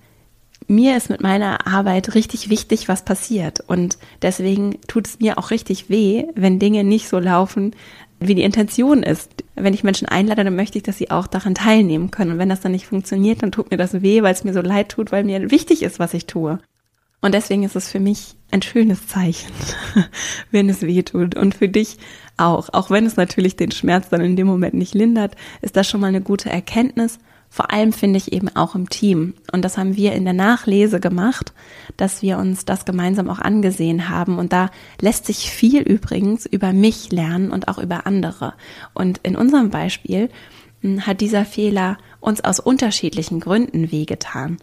mir 0.67 0.97
ist 0.97 1.11
mit 1.11 1.21
meiner 1.21 1.65
Arbeit 1.65 2.17
richtig 2.17 2.51
wichtig, 2.51 2.89
was 2.89 3.05
passiert. 3.05 3.61
Und 3.61 3.99
deswegen 4.21 4.81
tut 4.89 5.07
es 5.07 5.21
mir 5.21 5.39
auch 5.39 5.53
richtig 5.53 5.89
weh, 5.89 6.25
wenn 6.35 6.59
Dinge 6.59 6.83
nicht 6.83 7.09
so 7.09 7.21
laufen, 7.21 7.77
wie 8.19 8.35
die 8.35 8.43
Intention 8.43 9.05
ist. 9.05 9.31
Wenn 9.55 9.75
ich 9.75 9.85
Menschen 9.85 10.09
einlade, 10.09 10.43
dann 10.43 10.57
möchte 10.57 10.77
ich, 10.77 10.83
dass 10.83 10.99
sie 10.99 11.13
auch 11.13 11.29
daran 11.29 11.55
teilnehmen 11.55 12.11
können. 12.11 12.33
Und 12.33 12.39
wenn 12.39 12.49
das 12.49 12.61
dann 12.61 12.73
nicht 12.73 12.87
funktioniert, 12.87 13.45
dann 13.45 13.53
tut 13.53 13.71
mir 13.71 13.77
das 13.77 14.03
weh, 14.03 14.23
weil 14.25 14.35
es 14.35 14.43
mir 14.43 14.53
so 14.53 14.61
leid 14.61 14.89
tut, 14.91 15.13
weil 15.13 15.23
mir 15.23 15.53
wichtig 15.53 15.83
ist, 15.83 16.01
was 16.01 16.15
ich 16.15 16.27
tue. 16.27 16.59
Und 17.21 17.35
deswegen 17.35 17.65
ist 17.65 17.77
es 17.77 17.89
für 17.89 18.01
mich 18.01 18.37
ein 18.51 18.63
schönes 18.63 19.07
Zeichen, 19.07 19.53
wenn 20.51 20.69
es 20.69 20.83
weh 20.83 21.03
tut. 21.03 21.35
Und 21.35 21.55
für 21.55 21.69
dich 21.69 21.99
auch. 22.37 22.71
Auch 22.73 22.91
wenn 22.91 23.07
es 23.07 23.17
natürlich 23.17 23.57
den 23.57 23.71
Schmerz 23.71 24.09
dann 24.09 24.23
in 24.23 24.37
dem 24.37 24.47
Moment 24.47 24.75
nicht 24.75 24.95
lindert, 24.95 25.37
ist 25.61 25.77
das 25.77 25.89
schon 25.89 26.01
mal 26.01 26.09
eine 26.09 26.23
gute 26.23 26.51
Erkenntnis. 26.51 27.19
Vor 27.53 27.73
allem 27.73 27.93
finde 27.93 28.17
ich 28.17 28.33
eben 28.33 28.49
auch 28.55 28.75
im 28.75 28.89
Team. 28.89 29.35
Und 29.53 29.65
das 29.65 29.77
haben 29.77 29.97
wir 29.97 30.13
in 30.13 30.25
der 30.25 30.35
Nachlese 30.35 31.01
gemacht, 31.01 31.53
dass 31.97 32.23
wir 32.23 32.39
uns 32.39 32.65
das 32.65 32.85
gemeinsam 32.85 33.29
auch 33.29 33.41
angesehen 33.41 34.09
haben. 34.09 34.39
Und 34.39 34.53
da 34.53 34.71
lässt 35.01 35.27
sich 35.27 35.51
viel 35.51 35.83
übrigens 35.83 36.47
über 36.47 36.73
mich 36.73 37.11
lernen 37.11 37.51
und 37.51 37.69
auch 37.69 37.79
über 37.79 38.07
andere. 38.07 38.55
Und 38.95 39.19
in 39.25 39.37
unserem 39.37 39.71
Beispiel 39.71 40.31
hm, 40.81 41.07
hat 41.07 41.21
dieser 41.21 41.45
Fehler 41.45 41.99
uns 42.21 42.41
aus 42.41 42.61
unterschiedlichen 42.61 43.41
Gründen 43.41 43.91
wehgetan 43.91 44.59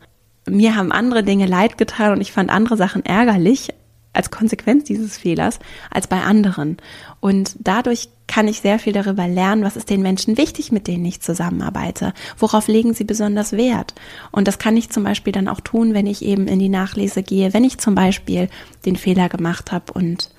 mir 0.49 0.75
haben 0.75 0.91
andere 0.91 1.23
Dinge 1.23 1.45
leid 1.45 1.77
getan 1.77 2.13
und 2.13 2.21
ich 2.21 2.31
fand 2.31 2.49
andere 2.49 2.77
Sachen 2.77 3.05
ärgerlich 3.05 3.69
als 4.13 4.31
Konsequenz 4.31 4.83
dieses 4.85 5.17
Fehlers 5.17 5.59
als 5.91 6.07
bei 6.07 6.21
anderen. 6.21 6.77
Und 7.19 7.55
dadurch 7.59 8.09
kann 8.27 8.47
ich 8.47 8.61
sehr 8.61 8.79
viel 8.79 8.93
darüber 8.93 9.27
lernen, 9.27 9.63
was 9.63 9.77
ist 9.77 9.89
den 9.89 10.01
Menschen 10.01 10.37
wichtig, 10.37 10.71
mit 10.71 10.87
denen 10.87 11.05
ich 11.05 11.21
zusammenarbeite. 11.21 12.13
Worauf 12.37 12.67
legen 12.67 12.93
sie 12.93 13.03
besonders 13.03 13.53
Wert? 13.53 13.93
Und 14.31 14.47
das 14.47 14.59
kann 14.59 14.75
ich 14.75 14.89
zum 14.89 15.03
Beispiel 15.03 15.31
dann 15.31 15.47
auch 15.47 15.61
tun, 15.61 15.93
wenn 15.93 16.07
ich 16.07 16.23
eben 16.23 16.47
in 16.47 16.59
die 16.59 16.69
Nachlese 16.69 17.23
gehe, 17.23 17.53
wenn 17.53 17.63
ich 17.63 17.77
zum 17.77 17.95
Beispiel 17.95 18.49
den 18.85 18.95
Fehler 18.95 19.29
gemacht 19.29 19.71
habe 19.71 19.93
und 19.93 20.29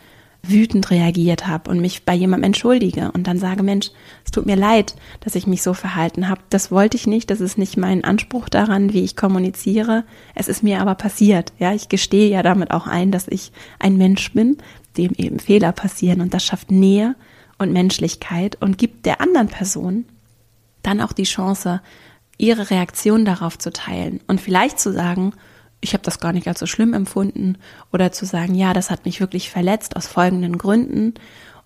wütend 0.42 0.90
reagiert 0.90 1.46
habe 1.46 1.70
und 1.70 1.80
mich 1.80 2.04
bei 2.04 2.14
jemandem 2.14 2.48
entschuldige 2.48 3.10
und 3.12 3.26
dann 3.26 3.38
sage, 3.38 3.62
Mensch, 3.62 3.90
es 4.24 4.30
tut 4.30 4.46
mir 4.46 4.56
leid, 4.56 4.94
dass 5.20 5.34
ich 5.34 5.46
mich 5.46 5.62
so 5.62 5.74
verhalten 5.74 6.28
habe. 6.28 6.40
Das 6.48 6.70
wollte 6.70 6.96
ich 6.96 7.06
nicht, 7.06 7.30
das 7.30 7.40
ist 7.40 7.58
nicht 7.58 7.76
mein 7.76 8.04
Anspruch 8.04 8.48
daran, 8.48 8.92
wie 8.92 9.04
ich 9.04 9.16
kommuniziere. 9.16 10.04
Es 10.34 10.48
ist 10.48 10.62
mir 10.62 10.80
aber 10.80 10.94
passiert. 10.94 11.52
Ja, 11.58 11.74
ich 11.74 11.88
gestehe 11.88 12.30
ja 12.30 12.42
damit 12.42 12.70
auch 12.70 12.86
ein, 12.86 13.10
dass 13.10 13.28
ich 13.28 13.52
ein 13.78 13.96
Mensch 13.96 14.32
bin, 14.32 14.58
dem 14.96 15.12
eben 15.16 15.38
Fehler 15.38 15.72
passieren 15.72 16.20
und 16.20 16.32
das 16.34 16.44
schafft 16.44 16.70
Nähe 16.70 17.14
und 17.58 17.72
Menschlichkeit 17.72 18.56
und 18.60 18.78
gibt 18.78 19.06
der 19.06 19.20
anderen 19.20 19.48
Person 19.48 20.04
dann 20.82 21.00
auch 21.00 21.12
die 21.12 21.24
Chance, 21.24 21.82
ihre 22.38 22.70
Reaktion 22.70 23.24
darauf 23.24 23.58
zu 23.58 23.72
teilen 23.72 24.20
und 24.28 24.40
vielleicht 24.40 24.78
zu 24.78 24.92
sagen, 24.92 25.32
ich 25.80 25.92
habe 25.92 26.02
das 26.02 26.20
gar 26.20 26.32
nicht 26.32 26.48
als 26.48 26.58
so 26.58 26.66
schlimm 26.66 26.92
empfunden 26.92 27.58
oder 27.92 28.12
zu 28.12 28.26
sagen, 28.26 28.54
ja, 28.54 28.72
das 28.72 28.90
hat 28.90 29.04
mich 29.04 29.20
wirklich 29.20 29.50
verletzt 29.50 29.96
aus 29.96 30.06
folgenden 30.06 30.58
Gründen. 30.58 31.14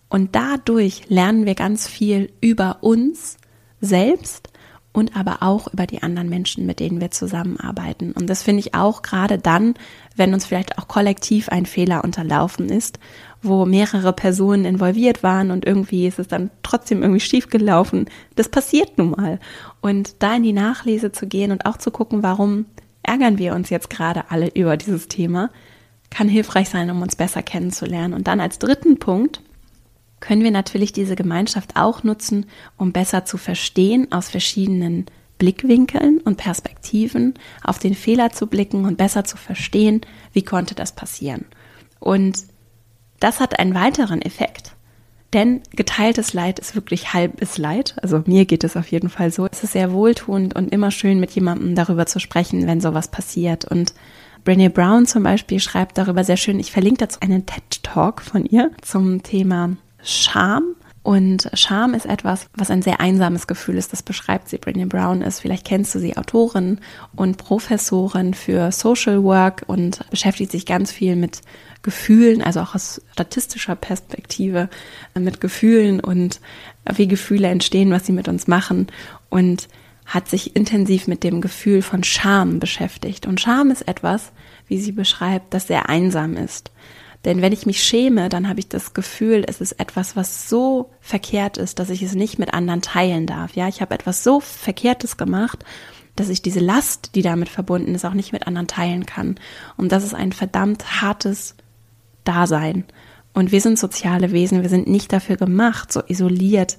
Und 0.09 0.35
dadurch 0.35 1.09
lernen 1.09 1.47
wir 1.47 1.55
ganz 1.55 1.89
viel 1.89 2.31
über 2.41 2.79
uns, 2.83 3.39
selbst 3.81 4.49
und 4.93 5.17
aber 5.17 5.39
auch 5.43 5.73
über 5.73 5.87
die 5.87 6.03
anderen 6.03 6.29
Menschen, 6.29 6.67
mit 6.67 6.79
denen 6.79 7.01
wir 7.01 7.11
zusammenarbeiten. 7.11 8.13
Und 8.13 8.29
das 8.29 8.43
finde 8.43 8.61
ich 8.61 8.75
auch 8.75 9.01
gerade 9.01 9.39
dann, 9.39 9.75
wenn 10.17 10.35
uns 10.35 10.45
vielleicht 10.45 10.79
auch 10.79 10.87
kollektiv 10.87 11.49
ein 11.49 11.65
Fehler 11.65 12.05
unterlaufen 12.05 12.69
ist, 12.69 12.99
wo 13.41 13.65
mehrere 13.65 14.13
Personen 14.13 14.67
involviert 14.67 15.23
waren 15.23 15.51
und 15.51 15.65
irgendwie 15.65 16.07
ist 16.07 16.19
es 16.19 16.29
dann 16.29 16.51
trotzdem 16.63 17.03
irgendwie 17.03 17.21
schief 17.21 17.49
gelaufen. 17.49 18.07
Das 18.37 18.51
passiert 18.51 18.99
nun 18.99 19.13
mal. 19.13 19.41
Und 19.81 20.23
da 20.23 20.37
in 20.37 20.43
die 20.43 20.53
Nachlese 20.53 21.11
zu 21.11 21.27
gehen 21.27 21.51
und 21.51 21.65
auch 21.65 21.79
zu 21.79 21.91
gucken, 21.91 22.23
warum 22.23 22.67
ärgern 23.03 23.39
wir 23.39 23.55
uns 23.55 23.71
jetzt 23.71 23.91
gerade 23.91 24.31
alle 24.31 24.49
über 24.49 24.77
dieses 24.77 25.09
Thema, 25.09 25.51
kann 26.11 26.29
hilfreich 26.29 26.69
sein, 26.69 26.91
um 26.91 27.03
uns 27.03 27.17
besser 27.17 27.43
kennenzulernen. 27.43 28.15
Und 28.15 28.27
dann 28.27 28.41
als 28.41 28.59
dritten 28.59 28.99
Punkt 28.99 29.41
können 30.21 30.45
wir 30.45 30.51
natürlich 30.51 30.93
diese 30.93 31.17
Gemeinschaft 31.17 31.77
auch 31.77 32.05
nutzen, 32.05 32.47
um 32.77 32.93
besser 32.93 33.25
zu 33.25 33.39
verstehen 33.39 34.13
aus 34.13 34.29
verschiedenen 34.29 35.07
Blickwinkeln 35.39 36.21
und 36.21 36.37
Perspektiven 36.37 37.35
auf 37.65 37.79
den 37.79 37.95
Fehler 37.95 38.31
zu 38.31 38.47
blicken 38.47 38.85
und 38.85 38.97
besser 38.97 39.25
zu 39.25 39.37
verstehen, 39.37 40.03
wie 40.33 40.45
konnte 40.45 40.75
das 40.77 40.93
passieren. 40.93 41.47
Und 41.99 42.45
das 43.19 43.41
hat 43.41 43.59
einen 43.59 43.75
weiteren 43.75 44.23
Effekt. 44.23 44.72
Denn 45.33 45.63
geteiltes 45.71 46.35
Leid 46.35 46.59
ist 46.59 46.75
wirklich 46.75 47.15
halbes 47.15 47.57
Leid. 47.57 47.95
Also 48.03 48.23
mir 48.27 48.45
geht 48.45 48.65
es 48.65 48.77
auf 48.77 48.89
jeden 48.89 49.09
Fall 49.09 49.31
so. 49.31 49.47
Es 49.51 49.65
ist 49.65 49.73
sehr 49.73 49.93
wohltuend 49.93 50.55
und 50.55 50.73
immer 50.73 50.91
schön, 50.91 51.21
mit 51.21 51.31
jemandem 51.31 51.75
darüber 51.75 52.07
zu 52.07 52.21
sprechen, 52.21 52.67
wenn 52.67 52.83
sowas 52.83 53.09
passiert. 53.09 53.65
Und 53.65 53.95
Brené 54.45 54.69
Brown 54.69 55.07
zum 55.07 55.23
Beispiel 55.23 55.61
schreibt 55.61 55.97
darüber 55.97 56.25
sehr 56.25 56.37
schön. 56.37 56.61
Ich 56.61 56.71
verlinke 56.71 56.99
dazu 56.99 57.21
einen 57.21 57.47
TED 57.47 57.83
Talk 57.83 58.21
von 58.21 58.45
ihr 58.45 58.71
zum 58.83 59.23
Thema 59.23 59.77
Scham. 60.03 60.75
Und 61.03 61.51
Scham 61.55 61.95
ist 61.95 62.07
etwas, 62.07 62.49
was 62.55 62.71
ein 62.71 62.83
sehr 62.83 63.01
einsames 63.01 63.47
Gefühl 63.47 63.77
ist. 63.77 63.93
Das 63.93 64.03
beschreibt 64.03 64.49
sie. 64.49 64.59
Brené 64.59 64.87
Brown 64.87 65.23
ist, 65.23 65.41
vielleicht 65.41 65.67
kennst 65.67 65.95
du 65.95 65.99
sie, 65.99 66.17
Autorin 66.17 66.79
und 67.17 67.39
Professorin 67.39 68.35
für 68.35 68.71
Social 68.71 69.23
Work 69.25 69.65
und 69.67 70.09
beschäftigt 70.11 70.53
sich 70.53 70.67
ganz 70.67 70.93
viel 70.93 71.17
mit 71.17 71.41
Gefühlen, 71.83 72.43
also 72.43 72.61
auch 72.61 72.75
aus 72.75 73.03
statistischer 73.13 73.75
Perspektive 73.75 74.69
mit 75.19 75.41
Gefühlen 75.41 76.01
und 76.01 76.41
wie 76.95 77.09
Gefühle 77.09 77.49
entstehen, 77.49 77.91
was 77.91 78.07
sie 78.07 78.13
mit 78.13 78.29
uns 78.29 78.47
machen 78.47 78.87
und 79.29 79.69
hat 80.07 80.29
sich 80.29 80.57
intensiv 80.57 81.07
mit 81.07 81.25
dem 81.25 81.41
Gefühl 81.41 81.83
von 81.83 82.05
Scham 82.05 82.59
beschäftigt. 82.59 83.27
Und 83.27 83.41
Scham 83.41 83.71
ist 83.71 83.89
etwas, 83.89 84.33
wie 84.69 84.79
sie 84.79 84.93
beschreibt, 84.93 85.55
das 85.55 85.67
sehr 85.67 85.89
einsam 85.89 86.37
ist. 86.37 86.71
Denn 87.25 87.41
wenn 87.41 87.53
ich 87.53 87.67
mich 87.67 87.83
schäme, 87.83 88.29
dann 88.29 88.49
habe 88.49 88.59
ich 88.59 88.69
das 88.69 88.95
Gefühl, 88.95 89.45
es 89.47 89.61
ist 89.61 89.73
etwas, 89.73 90.17
was 90.17 90.49
so 90.49 90.91
verkehrt 91.01 91.57
ist, 91.57 91.79
dass 91.79 91.91
ich 91.91 92.03
es 92.03 92.15
nicht 92.15 92.39
mit 92.39 92.53
anderen 92.53 92.83
teilen 92.83 93.27
darf. 93.27 93.55
Ja, 93.55 93.69
ich 93.69 93.81
habe 93.81 93.95
etwas 93.95 94.25
so 94.25 94.41
Verkehrtes 94.41 95.17
gemacht, 95.17 95.65
dass 96.17 96.29
ich 96.29 96.43
diese 96.43 96.61
Last, 96.61 97.15
die 97.15 97.23
damit 97.23 97.49
verbunden 97.49 97.95
ist, 97.95 98.05
auch 98.05 98.15
nicht 98.15 98.33
mit 98.33 98.47
anderen 98.47 98.67
teilen 98.67 99.07
kann. 99.07 99.37
Und 99.77 99.93
das 99.93 100.05
ist 100.05 100.15
ein 100.15 100.33
verdammt 100.33 101.01
hartes 101.01 101.55
Dasein. 102.25 102.85
Und 103.33 103.53
wir 103.53 103.61
sind 103.61 103.79
soziale 103.79 104.33
Wesen, 104.33 104.63
wir 104.63 104.69
sind 104.69 104.89
nicht 104.89 105.13
dafür 105.13 105.37
gemacht, 105.37 105.93
so 105.93 106.03
isoliert 106.07 106.79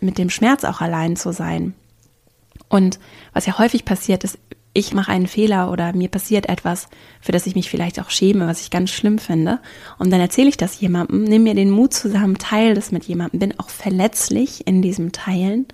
mit 0.00 0.18
dem 0.18 0.30
Schmerz 0.30 0.64
auch 0.64 0.80
allein 0.80 1.16
zu 1.16 1.32
sein. 1.32 1.74
Und 2.68 2.98
was 3.32 3.46
ja 3.46 3.58
häufig 3.58 3.84
passiert 3.84 4.24
ist, 4.24 4.38
ich 4.74 4.94
mache 4.94 5.12
einen 5.12 5.26
Fehler 5.26 5.70
oder 5.70 5.92
mir 5.92 6.08
passiert 6.08 6.48
etwas, 6.48 6.88
für 7.20 7.32
das 7.32 7.46
ich 7.46 7.54
mich 7.54 7.68
vielleicht 7.68 8.00
auch 8.00 8.08
schäme, 8.08 8.46
was 8.46 8.62
ich 8.62 8.70
ganz 8.70 8.90
schlimm 8.90 9.18
finde. 9.18 9.60
Und 9.98 10.10
dann 10.10 10.20
erzähle 10.20 10.48
ich 10.48 10.56
das 10.56 10.80
jemandem, 10.80 11.24
nehme 11.24 11.44
mir 11.44 11.54
den 11.54 11.70
Mut 11.70 11.92
zusammen, 11.92 12.38
teile 12.38 12.74
das 12.74 12.90
mit 12.90 13.04
jemandem, 13.04 13.40
bin 13.40 13.58
auch 13.58 13.68
verletzlich 13.68 14.66
in 14.66 14.80
diesem 14.80 15.12
Teilen. 15.12 15.66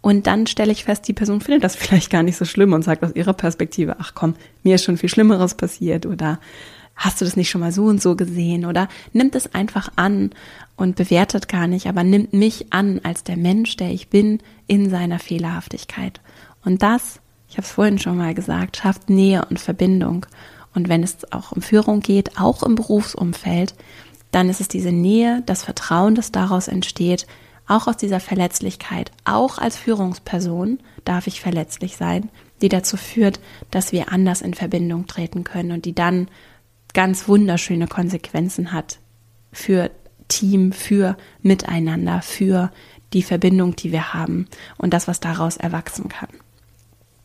Und 0.00 0.28
dann 0.28 0.46
stelle 0.46 0.70
ich 0.70 0.84
fest, 0.84 1.08
die 1.08 1.12
Person 1.12 1.40
findet 1.40 1.64
das 1.64 1.74
vielleicht 1.76 2.10
gar 2.10 2.22
nicht 2.22 2.36
so 2.36 2.44
schlimm 2.44 2.72
und 2.72 2.82
sagt 2.82 3.02
aus 3.02 3.16
ihrer 3.16 3.34
Perspektive, 3.34 3.96
ach 3.98 4.12
komm, 4.14 4.34
mir 4.62 4.76
ist 4.76 4.84
schon 4.84 4.96
viel 4.96 5.08
Schlimmeres 5.08 5.56
passiert 5.56 6.06
oder 6.06 6.38
hast 6.96 7.20
du 7.20 7.24
das 7.24 7.36
nicht 7.36 7.50
schon 7.50 7.60
mal 7.60 7.72
so 7.72 7.84
und 7.84 8.02
so 8.02 8.16
gesehen 8.16 8.64
oder 8.64 8.88
nimmt 9.12 9.34
es 9.34 9.54
einfach 9.54 9.90
an 9.96 10.30
und 10.76 10.96
bewertet 10.96 11.48
gar 11.48 11.66
nicht, 11.66 11.86
aber 11.86 12.02
nimmt 12.02 12.32
mich 12.32 12.72
an 12.72 13.00
als 13.04 13.22
der 13.22 13.36
Mensch, 13.36 13.76
der 13.76 13.90
ich 13.90 14.08
bin, 14.08 14.40
in 14.66 14.90
seiner 14.90 15.18
Fehlerhaftigkeit. 15.18 16.20
Und 16.64 16.82
das 16.82 17.20
ich 17.48 17.56
habe 17.56 17.66
es 17.66 17.72
vorhin 17.72 17.98
schon 17.98 18.18
mal 18.18 18.34
gesagt, 18.34 18.76
schafft 18.76 19.08
Nähe 19.08 19.44
und 19.48 19.60
Verbindung. 19.60 20.26
Und 20.74 20.88
wenn 20.88 21.02
es 21.02 21.32
auch 21.32 21.52
um 21.52 21.62
Führung 21.62 22.00
geht, 22.00 22.38
auch 22.38 22.62
im 22.62 22.74
Berufsumfeld, 22.74 23.74
dann 24.30 24.50
ist 24.50 24.60
es 24.60 24.68
diese 24.68 24.92
Nähe, 24.92 25.42
das 25.46 25.64
Vertrauen, 25.64 26.14
das 26.14 26.32
daraus 26.32 26.68
entsteht, 26.68 27.26
auch 27.68 27.86
aus 27.86 27.96
dieser 27.96 28.20
Verletzlichkeit, 28.20 29.10
auch 29.24 29.58
als 29.58 29.76
Führungsperson 29.76 30.78
darf 31.04 31.26
ich 31.26 31.40
verletzlich 31.40 31.96
sein, 31.96 32.28
die 32.62 32.68
dazu 32.68 32.96
führt, 32.96 33.40
dass 33.70 33.90
wir 33.92 34.12
anders 34.12 34.40
in 34.42 34.54
Verbindung 34.54 35.06
treten 35.06 35.42
können 35.42 35.72
und 35.72 35.84
die 35.84 35.94
dann 35.94 36.28
ganz 36.96 37.28
wunderschöne 37.28 37.88
Konsequenzen 37.88 38.72
hat 38.72 39.00
für 39.52 39.90
Team, 40.28 40.72
für 40.72 41.18
Miteinander, 41.42 42.22
für 42.22 42.72
die 43.12 43.22
Verbindung, 43.22 43.76
die 43.76 43.92
wir 43.92 44.14
haben 44.14 44.48
und 44.78 44.94
das, 44.94 45.06
was 45.06 45.20
daraus 45.20 45.58
erwachsen 45.58 46.08
kann. 46.08 46.30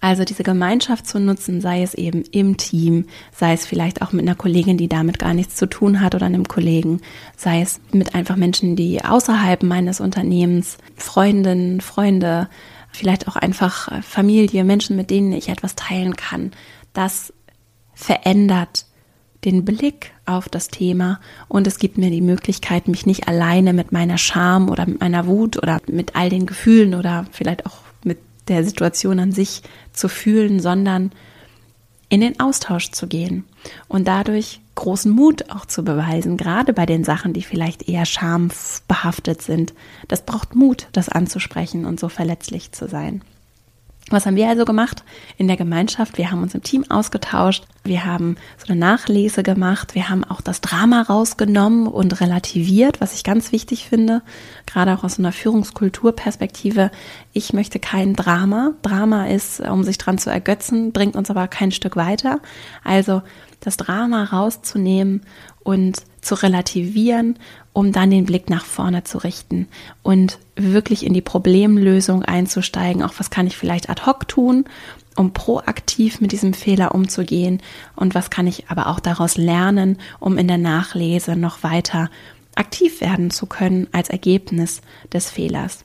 Also 0.02 0.26
diese 0.26 0.44
Gemeinschaft 0.44 1.08
zu 1.08 1.22
nutzen, 1.22 1.62
sei 1.62 1.84
es 1.84 1.94
eben 1.94 2.24
im 2.32 2.58
Team, 2.58 3.06
sei 3.32 3.54
es 3.54 3.66
vielleicht 3.66 4.02
auch 4.02 4.12
mit 4.12 4.24
einer 4.24 4.36
Kollegin, 4.36 4.78
die 4.78 4.90
damit 4.90 5.20
gar 5.20 5.34
nichts 5.34 5.56
zu 5.56 5.68
tun 5.68 6.02
hat 6.02 6.16
oder 6.16 6.26
einem 6.26 6.50
Kollegen, 6.50 7.00
sei 7.38 7.62
es 7.62 7.80
mit 7.94 8.14
einfach 8.14 8.36
Menschen, 8.36 8.76
die 8.76 9.02
außerhalb 9.02 9.64
meines 9.64 10.02
Unternehmens, 10.02 10.80
Freundinnen, 10.98 11.80
Freunde, 11.80 12.50
vielleicht 12.92 13.30
auch 13.30 13.38
einfach 13.38 14.04
Familie, 14.04 14.66
Menschen, 14.66 14.98
mit 14.98 15.12
denen 15.12 15.32
ich 15.32 15.48
etwas 15.48 15.76
teilen 15.76 16.18
kann. 16.18 16.52
Das 16.92 17.32
verändert 17.94 18.88
den 19.44 19.66
Blick 19.66 20.12
auf 20.26 20.50
das 20.50 20.68
Thema 20.68 21.20
und 21.48 21.66
es 21.68 21.80
gibt 21.80 21.98
mir 21.98 22.12
die 22.12 22.22
Möglichkeit, 22.22 22.88
mich 22.88 23.06
nicht 23.06 23.28
alleine 23.28 23.74
mit 23.74 23.92
meiner 23.92 24.18
Scham 24.18 24.70
oder 24.70 24.86
mit 24.86 25.00
meiner 25.00 25.26
Wut 25.26 25.58
oder 25.58 25.82
mit 25.88 26.16
all 26.16 26.30
den 26.30 26.46
Gefühlen 26.46 26.94
oder 26.94 27.26
vielleicht 27.32 27.66
auch 27.66 27.82
der 28.48 28.64
Situation 28.64 29.20
an 29.20 29.32
sich 29.32 29.64
zu 29.94 30.10
fühlen, 30.10 30.60
sondern 30.60 31.12
in 32.10 32.22
den 32.22 32.40
Austausch 32.40 32.92
zu 32.92 33.08
gehen 33.08 33.46
und 33.88 34.08
dadurch 34.08 34.60
großen 34.76 35.12
Mut 35.12 35.50
auch 35.50 35.66
zu 35.66 35.84
beweisen, 35.84 36.36
gerade 36.36 36.74
bei 36.74 36.86
den 36.86 37.04
Sachen, 37.04 37.32
die 37.34 37.44
vielleicht 37.44 37.88
eher 37.88 38.06
schambehaftet 38.06 39.42
sind. 39.42 39.74
Das 40.08 40.26
braucht 40.26 40.56
Mut, 40.56 40.88
das 40.92 41.08
anzusprechen 41.08 41.86
und 41.86 42.00
so 42.00 42.10
verletzlich 42.10 42.72
zu 42.74 42.88
sein. 42.88 43.22
Was 44.12 44.26
haben 44.26 44.36
wir 44.36 44.50
also 44.50 44.66
gemacht 44.66 45.04
in 45.38 45.48
der 45.48 45.56
Gemeinschaft? 45.56 46.18
Wir 46.18 46.32
haben 46.32 46.44
uns 46.44 46.54
im 46.54 46.62
Team 46.62 46.86
ausgetauscht, 46.90 47.64
wir 47.84 48.06
haben 48.06 48.36
so 48.58 48.72
eine 48.72 48.80
Nachlese 48.80 49.42
gemacht, 49.42 49.96
wir 49.96 50.10
haben 50.10 50.24
auch 50.26 50.42
das 50.42 50.60
Drama 50.60 51.02
rausgenommen 51.02 51.88
und 51.88 52.20
relativiert, 52.20 53.00
was 53.00 53.16
ich 53.16 53.24
ganz 53.24 53.52
wichtig 53.52 53.88
finde, 53.88 54.22
gerade 54.66 54.94
auch 54.94 55.04
aus 55.06 55.18
einer 55.18 55.32
Führungskulturperspektive. 55.32 56.92
Ich 57.32 57.54
möchte 57.54 57.80
kein 57.80 58.14
Drama. 58.14 58.74
Drama 58.82 59.28
ist, 59.28 59.62
um 59.62 59.84
sich 59.84 59.98
dran 59.98 60.18
zu 60.18 60.30
ergötzen, 60.30 60.92
bringt 60.92 61.16
uns 61.16 61.30
aber 61.30 61.48
kein 61.48 61.72
Stück 61.72 61.96
weiter. 61.96 62.40
Also 62.84 63.22
das 63.62 63.78
Drama 63.78 64.26
rauszunehmen 64.26 65.22
und 65.64 66.04
zu 66.22 66.36
relativieren, 66.36 67.38
um 67.74 67.92
dann 67.92 68.12
den 68.12 68.26
Blick 68.26 68.50
nach 68.50 68.66
vorne 68.66 69.04
zu 69.04 69.18
richten 69.18 69.68
und 70.04 70.40
wirklich 70.56 71.06
in 71.06 71.14
die 71.14 71.22
Problemlösung 71.22 72.24
einzusteigen. 72.24 73.04
Auch 73.04 73.14
was 73.18 73.30
kann 73.30 73.48
ich 73.48 73.58
vielleicht 73.58 73.90
ad 73.90 74.06
hoc 74.06 74.28
tun, 74.28 74.66
um 75.16 75.34
proaktiv 75.34 76.22
mit 76.22 76.32
diesem 76.32 76.54
Fehler 76.54 76.94
umzugehen 76.94 77.62
und 77.96 78.16
was 78.16 78.30
kann 78.30 78.48
ich 78.48 78.70
aber 78.70 78.88
auch 78.88 79.00
daraus 79.00 79.38
lernen, 79.38 79.98
um 80.20 80.38
in 80.38 80.48
der 80.48 80.58
Nachlese 80.58 81.36
noch 81.36 81.64
weiter 81.64 82.10
aktiv 82.56 83.02
werden 83.02 83.32
zu 83.32 83.46
können 83.46 83.88
als 83.92 84.10
Ergebnis 84.10 84.82
des 85.12 85.30
Fehlers. 85.30 85.80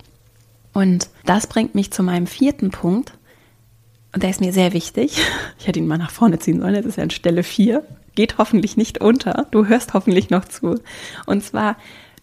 Und 0.72 1.08
das 1.24 1.46
bringt 1.46 1.74
mich 1.74 1.90
zu 1.90 2.02
meinem 2.02 2.26
vierten 2.26 2.70
Punkt. 2.70 3.14
Und 4.12 4.22
der 4.22 4.30
ist 4.30 4.40
mir 4.40 4.52
sehr 4.52 4.72
wichtig. 4.72 5.18
Ich 5.58 5.66
hätte 5.66 5.78
ihn 5.78 5.86
mal 5.86 5.98
nach 5.98 6.10
vorne 6.10 6.38
ziehen 6.38 6.60
sollen. 6.60 6.74
Das 6.74 6.84
ist 6.84 6.96
ja 6.96 7.02
an 7.02 7.10
Stelle 7.10 7.42
4 7.42 7.82
geht 8.16 8.38
hoffentlich 8.38 8.76
nicht 8.76 9.00
unter. 9.00 9.46
Du 9.52 9.66
hörst 9.66 9.94
hoffentlich 9.94 10.30
noch 10.30 10.44
zu. 10.44 10.80
Und 11.26 11.44
zwar 11.44 11.76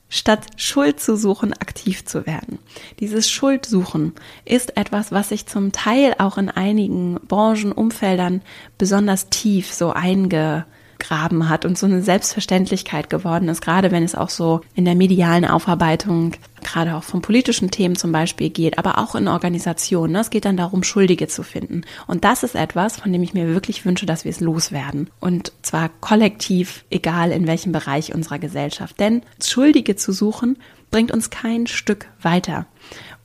statt 0.10 0.46
Schuld 0.58 1.00
zu 1.00 1.16
suchen, 1.18 1.54
aktiv 1.54 2.06
zu 2.06 2.28
werden. 2.28 2.60
Dieses 3.00 3.32
Schuldsuchen 3.32 4.14
ist 4.46 4.78
etwas, 4.78 5.12
was 5.12 5.30
sich 5.30 5.48
zum 5.48 5.72
Teil 5.72 6.16
auch 6.20 6.38
in 6.38 6.50
einigen 6.50 7.16
Branchenumfeldern 7.28 8.42
besonders 8.78 9.30
tief 9.30 9.74
so 9.74 9.92
einge 9.92 10.66
eingegraben 11.04 11.50
hat 11.50 11.66
und 11.66 11.78
so 11.78 11.86
eine 11.86 12.02
Selbstverständlichkeit 12.02 13.10
geworden 13.10 13.50
ist, 13.50 13.62
gerade 13.62 13.92
wenn 13.92 14.04
es 14.04 14.16
auch 14.16 14.30
so 14.30 14.62
in 14.76 14.86
der 14.86 14.96
medialen 14.96 15.46
Aufarbeitung, 15.46 16.34
gerade 16.62 16.96
auch 16.96 17.04
von 17.04 17.22
politischen 17.22 17.72
Themen 17.72 17.96
zum 17.96 18.12
Beispiel 18.12 18.50
geht, 18.50 18.78
aber 18.78 18.98
auch 18.98 19.16
in 19.16 19.28
Organisationen. 19.28 20.14
Ne? 20.14 20.20
Es 20.20 20.30
geht 20.30 20.46
dann 20.46 20.58
darum, 20.58 20.84
Schuldige 20.84 21.28
zu 21.28 21.44
finden. 21.44 21.82
Und 22.08 22.24
das 22.24 22.44
ist 22.44 22.56
etwas, 22.56 22.98
von 22.98 23.12
dem 23.12 23.24
ich 23.24 23.34
mir 23.34 23.48
wirklich 23.48 23.86
wünsche, 23.86 24.06
dass 24.06 24.24
wir 24.24 24.32
es 24.32 24.40
loswerden. 24.40 25.10
Und 25.20 25.52
zwar 25.62 25.90
kollektiv, 26.00 26.86
egal 26.90 27.32
in 27.32 27.48
welchem 27.48 27.72
Bereich 27.72 28.14
unserer 28.14 28.40
Gesellschaft. 28.40 29.00
Denn 29.00 29.24
Schuldige 29.44 29.96
zu 29.96 30.14
suchen, 30.14 30.58
bringt 30.90 31.12
uns 31.12 31.30
kein 31.30 31.68
Stück 31.68 32.08
weiter. 32.22 32.66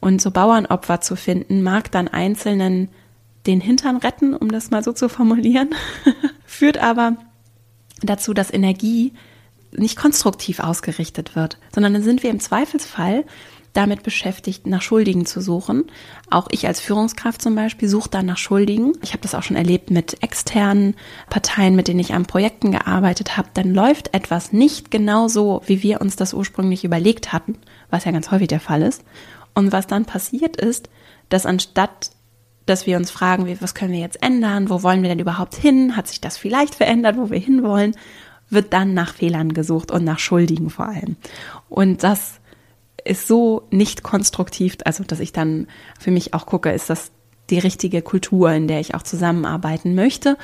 Und 0.00 0.20
so 0.20 0.30
Bauernopfer 0.30 1.00
zu 1.00 1.16
finden, 1.16 1.62
mag 1.62 1.90
dann 1.90 2.08
Einzelnen 2.08 2.88
den 3.46 3.60
Hintern 3.60 3.96
retten, 3.96 4.34
um 4.34 4.50
das 4.50 4.70
mal 4.70 4.82
so 4.82 4.92
zu 4.92 5.08
formulieren, 5.08 5.70
führt 6.46 6.78
aber 6.78 7.16
dazu, 8.02 8.34
dass 8.34 8.52
Energie 8.52 9.12
nicht 9.72 9.96
konstruktiv 9.96 10.60
ausgerichtet 10.60 11.36
wird, 11.36 11.58
sondern 11.74 11.92
dann 11.92 12.02
sind 12.02 12.22
wir 12.22 12.30
im 12.30 12.40
Zweifelsfall 12.40 13.24
damit 13.74 14.02
beschäftigt, 14.02 14.66
nach 14.66 14.82
Schuldigen 14.82 15.26
zu 15.26 15.40
suchen. 15.40 15.84
Auch 16.30 16.48
ich 16.50 16.66
als 16.66 16.80
Führungskraft 16.80 17.40
zum 17.40 17.54
Beispiel 17.54 17.88
suche 17.88 18.10
dann 18.10 18.26
nach 18.26 18.36
Schuldigen. 18.36 18.94
Ich 19.02 19.12
habe 19.12 19.22
das 19.22 19.34
auch 19.34 19.42
schon 19.42 19.56
erlebt 19.56 19.90
mit 19.90 20.22
externen 20.22 20.96
Parteien, 21.30 21.76
mit 21.76 21.86
denen 21.86 22.00
ich 22.00 22.14
an 22.14 22.26
Projekten 22.26 22.72
gearbeitet 22.72 23.36
habe. 23.36 23.50
Dann 23.54 23.72
läuft 23.74 24.14
etwas 24.14 24.52
nicht 24.52 24.90
genau 24.90 25.28
so, 25.28 25.62
wie 25.66 25.82
wir 25.82 26.00
uns 26.00 26.16
das 26.16 26.34
ursprünglich 26.34 26.82
überlegt 26.82 27.32
hatten, 27.32 27.56
was 27.90 28.04
ja 28.04 28.10
ganz 28.10 28.30
häufig 28.30 28.48
der 28.48 28.60
Fall 28.60 28.82
ist. 28.82 29.04
Und 29.54 29.70
was 29.70 29.86
dann 29.86 30.06
passiert 30.06 30.56
ist, 30.56 30.88
dass 31.28 31.46
anstatt 31.46 32.10
dass 32.68 32.86
wir 32.86 32.96
uns 32.96 33.10
fragen, 33.10 33.48
was 33.60 33.74
können 33.74 33.92
wir 33.92 34.00
jetzt 34.00 34.22
ändern, 34.22 34.70
wo 34.70 34.82
wollen 34.82 35.02
wir 35.02 35.08
denn 35.08 35.18
überhaupt 35.18 35.54
hin, 35.54 35.96
hat 35.96 36.08
sich 36.08 36.20
das 36.20 36.36
vielleicht 36.36 36.74
verändert, 36.74 37.16
wo 37.16 37.30
wir 37.30 37.38
hinwollen, 37.38 37.94
wird 38.50 38.72
dann 38.72 38.94
nach 38.94 39.14
Fehlern 39.14 39.52
gesucht 39.52 39.90
und 39.90 40.04
nach 40.04 40.18
Schuldigen 40.18 40.70
vor 40.70 40.88
allem. 40.88 41.16
Und 41.68 42.02
das 42.02 42.40
ist 43.04 43.26
so 43.26 43.62
nicht 43.70 44.02
konstruktiv, 44.02 44.76
also 44.84 45.04
dass 45.04 45.20
ich 45.20 45.32
dann 45.32 45.66
für 45.98 46.10
mich 46.10 46.34
auch 46.34 46.46
gucke, 46.46 46.70
ist 46.70 46.90
das 46.90 47.10
die 47.50 47.58
richtige 47.58 48.02
Kultur, 48.02 48.52
in 48.52 48.68
der 48.68 48.80
ich 48.80 48.94
auch 48.94 49.02
zusammenarbeiten 49.02 49.94
möchte. 49.94 50.36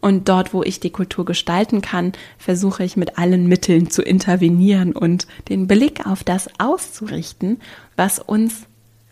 Und 0.00 0.28
dort, 0.28 0.54
wo 0.54 0.62
ich 0.62 0.78
die 0.78 0.90
Kultur 0.90 1.24
gestalten 1.24 1.80
kann, 1.80 2.12
versuche 2.38 2.84
ich 2.84 2.96
mit 2.96 3.18
allen 3.18 3.48
Mitteln 3.48 3.90
zu 3.90 4.02
intervenieren 4.02 4.92
und 4.92 5.26
den 5.48 5.66
Blick 5.66 6.06
auf 6.06 6.22
das 6.22 6.48
auszurichten, 6.58 7.60
was 7.96 8.20
uns 8.20 8.66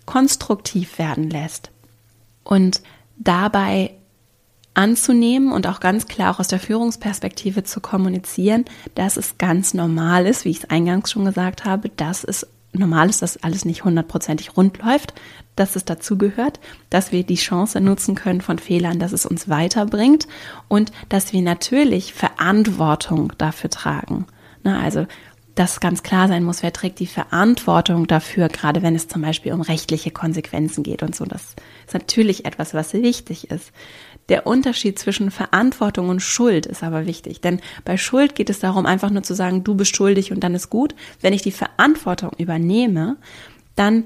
konstruktiv 0.07 0.99
werden 0.99 1.29
lässt. 1.29 1.71
Und 2.51 2.83
dabei 3.17 3.95
anzunehmen 4.75 5.53
und 5.53 5.67
auch 5.67 5.81
ganz 5.81 6.07
klar 6.07 6.35
auch 6.35 6.41
aus 6.41 6.49
der 6.49 6.61
Führungsperspektive 6.61 7.65
zu 7.65 7.81
kommunizieren, 7.81 8.65
dass 8.95 9.17
es 9.17 9.39
ganz 9.39 9.73
normal 9.73 10.27
ist, 10.27 10.45
wie 10.45 10.51
ich 10.51 10.59
es 10.59 10.71
eingangs 10.71 11.11
schon 11.11 11.25
gesagt 11.25 11.65
habe, 11.65 11.89
dass 11.91 12.25
es 12.25 12.47
normal 12.73 13.09
ist, 13.09 13.23
dass 13.23 13.43
alles 13.43 13.65
nicht 13.65 13.85
hundertprozentig 13.85 14.57
rund 14.57 14.79
läuft, 14.79 15.15
dass 15.57 15.77
es 15.77 15.85
dazugehört, 15.85 16.61
dass 16.89 17.13
wir 17.13 17.25
die 17.25 17.35
Chance 17.37 17.81
nutzen 17.81 18.15
können 18.15 18.41
von 18.41 18.59
Fehlern, 18.59 18.99
dass 18.99 19.13
es 19.13 19.27
uns 19.27 19.49
weiterbringt 19.49 20.27
und 20.69 20.93
dass 21.09 21.33
wir 21.33 21.43
natürlich 21.43 22.13
Verantwortung 22.13 23.33
dafür 23.39 23.71
tragen. 23.71 24.27
Na, 24.63 24.81
also, 24.81 25.07
dass 25.55 25.81
ganz 25.81 26.03
klar 26.03 26.29
sein 26.29 26.45
muss, 26.45 26.63
wer 26.63 26.73
trägt 26.73 27.01
die 27.01 27.07
Verantwortung 27.07 28.07
dafür, 28.07 28.49
gerade 28.49 28.83
wenn 28.83 28.95
es 28.95 29.09
zum 29.09 29.23
Beispiel 29.23 29.53
um 29.53 29.61
rechtliche 29.61 30.11
Konsequenzen 30.11 30.83
geht 30.83 31.03
und 31.03 31.15
so. 31.15 31.25
Das 31.25 31.55
ist 31.87 31.95
natürlich 31.95 32.45
etwas, 32.45 32.73
was 32.75 32.93
wichtig 32.95 33.51
ist. 33.51 33.73
Der 34.29 34.47
Unterschied 34.47 34.99
zwischen 34.99 35.31
Verantwortung 35.31 36.09
und 36.09 36.21
Schuld 36.21 36.67
ist 36.67 36.83
aber 36.83 37.07
wichtig, 37.07 37.41
denn 37.41 37.61
bei 37.85 37.97
Schuld 37.97 38.35
geht 38.35 38.49
es 38.49 38.61
darum, 38.61 38.87
einfach 38.87 39.11
nur 39.11 39.23
zu 39.23 39.35
sagen, 39.35 39.65
du 39.65 39.75
bist 39.75 39.97
schuldig 39.97 40.31
und 40.33 40.41
dann 40.41 40.55
ist 40.55 40.71
gut. 40.71 40.95
Wenn 41.21 41.33
ich 41.33 41.43
die 41.43 41.51
Verantwortung 41.51 42.31
übernehme, 42.39 43.17
dann 43.75 44.05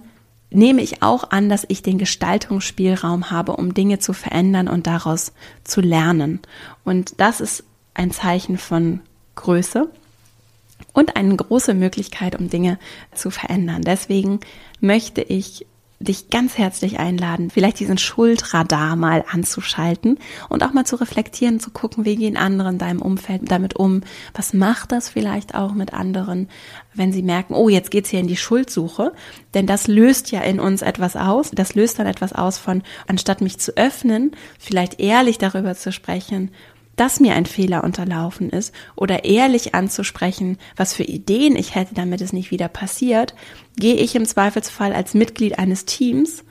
nehme 0.50 0.82
ich 0.82 1.02
auch 1.02 1.30
an, 1.30 1.48
dass 1.48 1.66
ich 1.68 1.82
den 1.82 1.98
Gestaltungsspielraum 1.98 3.30
habe, 3.30 3.56
um 3.56 3.74
Dinge 3.74 3.98
zu 3.98 4.12
verändern 4.12 4.68
und 4.68 4.86
daraus 4.86 5.32
zu 5.64 5.80
lernen. 5.80 6.40
Und 6.84 7.20
das 7.20 7.40
ist 7.40 7.64
ein 7.92 8.10
Zeichen 8.10 8.56
von 8.56 9.00
Größe 9.34 9.90
und 10.93 11.16
eine 11.16 11.37
große 11.37 11.75
Möglichkeit, 11.75 12.38
um 12.38 12.49
Dinge 12.49 12.78
zu 13.14 13.31
verändern. 13.31 13.83
Deswegen 13.83 14.40
möchte 14.81 15.23
ich 15.23 15.66
dich 16.00 16.28
ganz 16.28 16.59
herzlich 16.59 16.99
einladen, 16.99 17.50
vielleicht 17.50 17.80
diesen 17.80 17.99
Schuldradar 17.99 18.97
mal 18.97 19.25
anzuschalten 19.30 20.19
und 20.49 20.63
auch 20.63 20.73
mal 20.73 20.84
zu 20.84 20.97
reflektieren, 20.97 21.60
zu 21.60 21.71
gucken, 21.71 22.04
wie 22.04 22.17
gehen 22.17 22.37
andere 22.37 22.69
in 22.69 22.78
deinem 22.78 23.00
Umfeld 23.00 23.50
damit 23.50 23.76
um? 23.76 24.02
Was 24.34 24.52
macht 24.52 24.93
das 24.93 25.08
vielleicht 25.08 25.54
auch 25.54 25.73
mit 25.73 25.95
anderen, 25.95 26.49
wenn 26.93 27.13
sie 27.13 27.23
merken, 27.23 27.54
oh, 27.54 27.69
jetzt 27.69 27.91
geht's 27.91 28.10
hier 28.10 28.21
in 28.21 28.26
die 28.26 28.37
Schuldsuche? 28.37 29.13
Denn 29.54 29.67
das 29.67 29.87
löst 29.87 30.30
ja 30.30 30.43
in 30.43 30.60
uns 30.60 30.82
etwas 30.82 31.17
aus. 31.17 31.50
Das 31.52 31.75
löst 31.75 31.99
dann 31.99 32.06
etwas 32.06 32.32
aus 32.32 32.58
von, 32.58 32.82
anstatt 33.06 33.41
mich 33.41 33.58
zu 33.58 33.76
öffnen, 33.76 34.32
vielleicht 34.58 35.00
ehrlich 35.00 35.39
darüber 35.39 35.75
zu 35.75 35.93
sprechen, 35.93 36.50
dass 36.97 37.21
mir 37.21 37.35
ein 37.35 37.47
Fehler 37.47 37.85
unterlaufen 37.85 38.50
ist 38.50 38.75
oder 38.97 39.25
ehrlich 39.25 39.75
anzusprechen, 39.75 40.59
was 40.76 40.95
für 40.95 41.04
Ideen 41.04 41.57
ich 41.57 41.75
hätte, 41.75 41.95
damit 41.95 42.21
es 42.21 42.33
nicht 42.33 42.50
wieder 42.50 42.69
passiert, 42.69 43.35
gehe 43.76 43.97
ich 43.97 44.15
im 44.15 44.26
Zweifelsfall 44.26 44.93
als 44.93 45.15
Mitglied 45.15 45.59
eines 45.59 45.85
Teams 45.85 46.45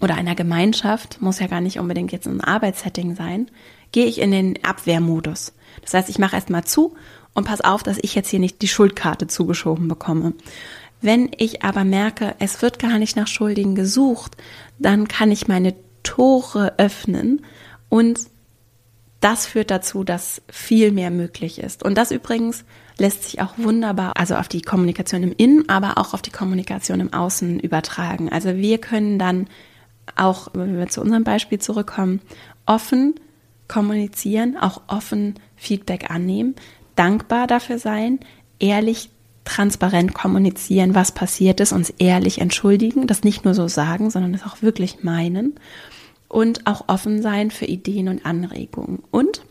oder 0.00 0.14
einer 0.14 0.34
Gemeinschaft, 0.34 1.20
muss 1.20 1.40
ja 1.40 1.46
gar 1.46 1.60
nicht 1.60 1.78
unbedingt 1.78 2.12
jetzt 2.12 2.26
ein 2.26 2.40
Arbeitssetting 2.40 3.14
sein, 3.14 3.50
gehe 3.92 4.06
ich 4.06 4.20
in 4.20 4.30
den 4.30 4.64
Abwehrmodus. 4.64 5.52
Das 5.82 5.94
heißt, 5.94 6.08
ich 6.08 6.18
mache 6.18 6.36
erstmal 6.36 6.64
zu 6.64 6.94
und 7.34 7.46
pass 7.46 7.60
auf, 7.60 7.82
dass 7.82 7.98
ich 8.00 8.14
jetzt 8.14 8.28
hier 8.28 8.38
nicht 8.38 8.62
die 8.62 8.68
Schuldkarte 8.68 9.26
zugeschoben 9.26 9.88
bekomme. 9.88 10.34
Wenn 11.02 11.30
ich 11.38 11.62
aber 11.62 11.84
merke, 11.84 12.34
es 12.38 12.60
wird 12.60 12.78
gar 12.78 12.98
nicht 12.98 13.16
nach 13.16 13.26
Schuldigen 13.26 13.74
gesucht, 13.74 14.36
dann 14.78 15.08
kann 15.08 15.30
ich 15.30 15.48
meine 15.48 15.74
Tore 16.02 16.74
öffnen 16.78 17.44
und 17.88 18.20
das 19.20 19.46
führt 19.46 19.70
dazu, 19.70 20.02
dass 20.02 20.42
viel 20.50 20.92
mehr 20.92 21.10
möglich 21.10 21.58
ist. 21.58 21.82
Und 21.82 21.96
das 21.98 22.10
übrigens 22.10 22.64
lässt 22.98 23.24
sich 23.24 23.40
auch 23.40 23.54
wunderbar, 23.56 24.12
also 24.16 24.34
auf 24.36 24.48
die 24.48 24.62
Kommunikation 24.62 25.22
im 25.22 25.34
Innen, 25.36 25.68
aber 25.68 25.98
auch 25.98 26.14
auf 26.14 26.22
die 26.22 26.30
Kommunikation 26.30 27.00
im 27.00 27.12
Außen 27.12 27.60
übertragen. 27.60 28.30
Also 28.30 28.56
wir 28.56 28.78
können 28.78 29.18
dann 29.18 29.46
auch, 30.16 30.48
wenn 30.54 30.78
wir 30.78 30.88
zu 30.88 31.00
unserem 31.00 31.24
Beispiel 31.24 31.58
zurückkommen, 31.58 32.20
offen 32.66 33.14
kommunizieren, 33.68 34.56
auch 34.56 34.82
offen 34.88 35.34
Feedback 35.56 36.10
annehmen, 36.10 36.56
dankbar 36.96 37.46
dafür 37.46 37.78
sein, 37.78 38.20
ehrlich 38.58 39.10
transparent 39.44 40.14
kommunizieren, 40.14 40.94
was 40.94 41.12
passiert 41.12 41.60
ist, 41.60 41.72
uns 41.72 41.90
ehrlich 41.98 42.40
entschuldigen, 42.40 43.06
das 43.06 43.24
nicht 43.24 43.44
nur 43.44 43.54
so 43.54 43.68
sagen, 43.68 44.10
sondern 44.10 44.34
es 44.34 44.44
auch 44.44 44.62
wirklich 44.62 45.02
meinen 45.02 45.54
und 46.30 46.66
auch 46.66 46.84
offen 46.86 47.20
sein 47.20 47.50
für 47.50 47.66
Ideen 47.66 48.08
und 48.08 48.24
Anregungen. 48.24 49.02
Und 49.10 49.42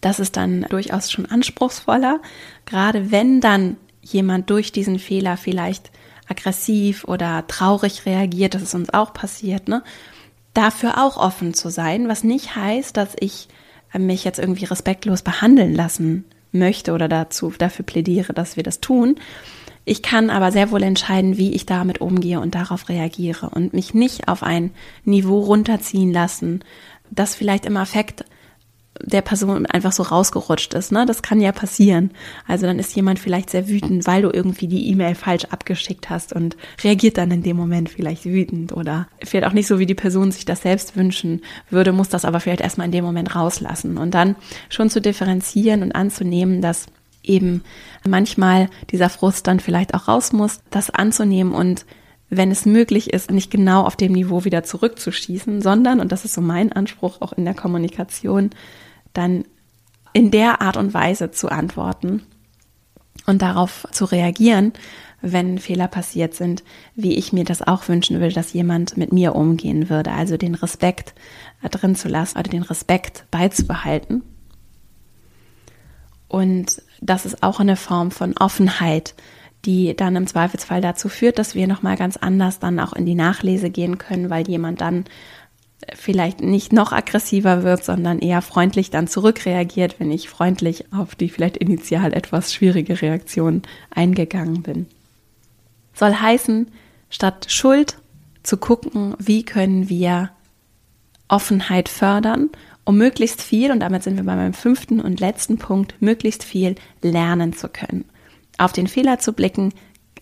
das 0.00 0.20
ist 0.20 0.36
dann 0.36 0.62
durchaus 0.68 1.10
schon 1.10 1.26
anspruchsvoller, 1.26 2.20
gerade 2.66 3.10
wenn 3.10 3.40
dann 3.40 3.76
jemand 4.02 4.50
durch 4.50 4.72
diesen 4.72 4.98
Fehler 4.98 5.36
vielleicht 5.36 5.90
aggressiv 6.28 7.04
oder 7.04 7.46
traurig 7.46 8.06
reagiert, 8.06 8.54
das 8.54 8.62
ist 8.62 8.74
uns 8.74 8.92
auch 8.92 9.14
passiert, 9.14 9.68
ne? 9.68 9.82
Dafür 10.52 11.02
auch 11.02 11.16
offen 11.16 11.54
zu 11.54 11.70
sein, 11.70 12.08
was 12.08 12.24
nicht 12.24 12.56
heißt, 12.56 12.96
dass 12.96 13.14
ich 13.20 13.48
mich 13.96 14.24
jetzt 14.24 14.38
irgendwie 14.38 14.64
respektlos 14.64 15.22
behandeln 15.22 15.74
lassen 15.74 16.24
möchte 16.50 16.92
oder 16.92 17.08
dazu 17.08 17.52
dafür 17.56 17.84
plädiere, 17.84 18.32
dass 18.32 18.56
wir 18.56 18.64
das 18.64 18.80
tun, 18.80 19.16
ich 19.88 20.02
kann 20.02 20.30
aber 20.30 20.52
sehr 20.52 20.70
wohl 20.70 20.82
entscheiden, 20.82 21.38
wie 21.38 21.54
ich 21.54 21.66
damit 21.66 22.00
umgehe 22.00 22.40
und 22.40 22.54
darauf 22.54 22.88
reagiere 22.88 23.50
und 23.50 23.72
mich 23.72 23.94
nicht 23.94 24.28
auf 24.28 24.42
ein 24.42 24.70
Niveau 25.04 25.40
runterziehen 25.40 26.12
lassen, 26.12 26.60
das 27.10 27.34
vielleicht 27.34 27.66
im 27.66 27.76
Affekt 27.76 28.24
der 29.00 29.22
Person 29.22 29.66
einfach 29.66 29.92
so 29.92 30.02
rausgerutscht 30.02 30.74
ist. 30.74 30.92
Ne? 30.92 31.06
Das 31.06 31.22
kann 31.22 31.40
ja 31.40 31.52
passieren. 31.52 32.10
Also 32.46 32.66
dann 32.66 32.78
ist 32.78 32.94
jemand 32.96 33.18
vielleicht 33.18 33.50
sehr 33.50 33.68
wütend, 33.68 34.06
weil 34.06 34.22
du 34.22 34.30
irgendwie 34.30 34.66
die 34.66 34.90
E-Mail 34.90 35.14
falsch 35.14 35.44
abgeschickt 35.46 36.10
hast 36.10 36.32
und 36.32 36.56
reagiert 36.82 37.16
dann 37.16 37.30
in 37.30 37.42
dem 37.42 37.56
Moment 37.56 37.90
vielleicht 37.90 38.24
wütend 38.24 38.72
oder 38.72 39.08
vielleicht 39.24 39.46
auch 39.46 39.52
nicht 39.52 39.68
so, 39.68 39.78
wie 39.78 39.86
die 39.86 39.94
Person 39.94 40.32
sich 40.32 40.44
das 40.44 40.62
selbst 40.62 40.96
wünschen 40.96 41.42
würde, 41.70 41.92
muss 41.92 42.08
das 42.08 42.24
aber 42.24 42.40
vielleicht 42.40 42.60
erstmal 42.60 42.86
in 42.86 42.92
dem 42.92 43.04
Moment 43.04 43.34
rauslassen 43.34 43.98
und 43.98 44.14
dann 44.14 44.36
schon 44.68 44.90
zu 44.90 45.00
differenzieren 45.00 45.82
und 45.82 45.92
anzunehmen, 45.92 46.60
dass 46.60 46.86
eben 47.22 47.62
manchmal 48.06 48.68
dieser 48.90 49.10
Frust 49.10 49.46
dann 49.46 49.60
vielleicht 49.60 49.94
auch 49.94 50.08
raus 50.08 50.32
muss, 50.32 50.60
das 50.70 50.90
anzunehmen 50.90 51.52
und 51.52 51.84
wenn 52.30 52.50
es 52.50 52.66
möglich 52.66 53.12
ist, 53.12 53.30
nicht 53.30 53.50
genau 53.50 53.84
auf 53.84 53.96
dem 53.96 54.12
Niveau 54.12 54.44
wieder 54.44 54.62
zurückzuschießen, 54.62 55.62
sondern, 55.62 56.00
und 56.00 56.12
das 56.12 56.24
ist 56.24 56.34
so 56.34 56.42
mein 56.42 56.72
Anspruch 56.72 57.20
auch 57.20 57.32
in 57.32 57.44
der 57.44 57.54
Kommunikation, 57.54 58.50
dann 59.14 59.44
in 60.12 60.30
der 60.30 60.60
Art 60.60 60.76
und 60.76 60.92
Weise 60.92 61.30
zu 61.30 61.48
antworten 61.48 62.22
und 63.26 63.40
darauf 63.40 63.86
zu 63.92 64.04
reagieren, 64.04 64.72
wenn 65.20 65.58
Fehler 65.58 65.88
passiert 65.88 66.34
sind, 66.34 66.62
wie 66.94 67.16
ich 67.16 67.32
mir 67.32 67.44
das 67.44 67.62
auch 67.62 67.88
wünschen 67.88 68.20
würde, 68.20 68.34
dass 68.34 68.52
jemand 68.52 68.96
mit 68.96 69.12
mir 69.12 69.34
umgehen 69.34 69.90
würde. 69.90 70.12
Also 70.12 70.36
den 70.36 70.54
Respekt 70.54 71.14
drin 71.70 71.96
zu 71.96 72.08
lassen 72.08 72.38
oder 72.38 72.48
den 72.48 72.62
Respekt 72.62 73.24
beizubehalten. 73.30 74.22
Und 76.28 76.82
das 77.00 77.26
ist 77.26 77.42
auch 77.42 77.60
eine 77.60 77.76
Form 77.76 78.10
von 78.10 78.36
Offenheit, 78.36 79.14
die 79.64 79.94
dann 79.96 80.16
im 80.16 80.26
Zweifelsfall 80.26 80.80
dazu 80.80 81.08
führt, 81.08 81.38
dass 81.38 81.54
wir 81.54 81.66
nochmal 81.66 81.96
ganz 81.96 82.16
anders 82.16 82.58
dann 82.58 82.78
auch 82.80 82.92
in 82.92 83.06
die 83.06 83.14
Nachlese 83.14 83.70
gehen 83.70 83.98
können, 83.98 84.30
weil 84.30 84.48
jemand 84.48 84.80
dann 84.80 85.04
vielleicht 85.94 86.40
nicht 86.40 86.72
noch 86.72 86.92
aggressiver 86.92 87.62
wird, 87.62 87.84
sondern 87.84 88.18
eher 88.18 88.42
freundlich 88.42 88.90
dann 88.90 89.06
zurückreagiert, 89.06 90.00
wenn 90.00 90.10
ich 90.10 90.28
freundlich 90.28 90.92
auf 90.92 91.14
die 91.14 91.28
vielleicht 91.28 91.56
initial 91.56 92.12
etwas 92.12 92.52
schwierige 92.52 93.00
Reaktion 93.00 93.62
eingegangen 93.90 94.62
bin. 94.62 94.86
Soll 95.94 96.14
heißen, 96.14 96.68
statt 97.10 97.46
Schuld 97.48 97.98
zu 98.42 98.56
gucken, 98.56 99.14
wie 99.18 99.44
können 99.44 99.88
wir 99.88 100.30
Offenheit 101.28 101.88
fördern, 101.88 102.50
um 102.88 102.96
möglichst 102.96 103.42
viel, 103.42 103.70
und 103.70 103.80
damit 103.80 104.02
sind 104.02 104.16
wir 104.16 104.24
bei 104.24 104.34
meinem 104.34 104.54
fünften 104.54 104.98
und 104.98 105.20
letzten 105.20 105.58
Punkt, 105.58 105.94
möglichst 106.00 106.42
viel 106.42 106.74
lernen 107.02 107.52
zu 107.52 107.68
können. 107.68 108.06
Auf 108.56 108.72
den 108.72 108.86
Fehler 108.86 109.18
zu 109.18 109.34
blicken, 109.34 109.74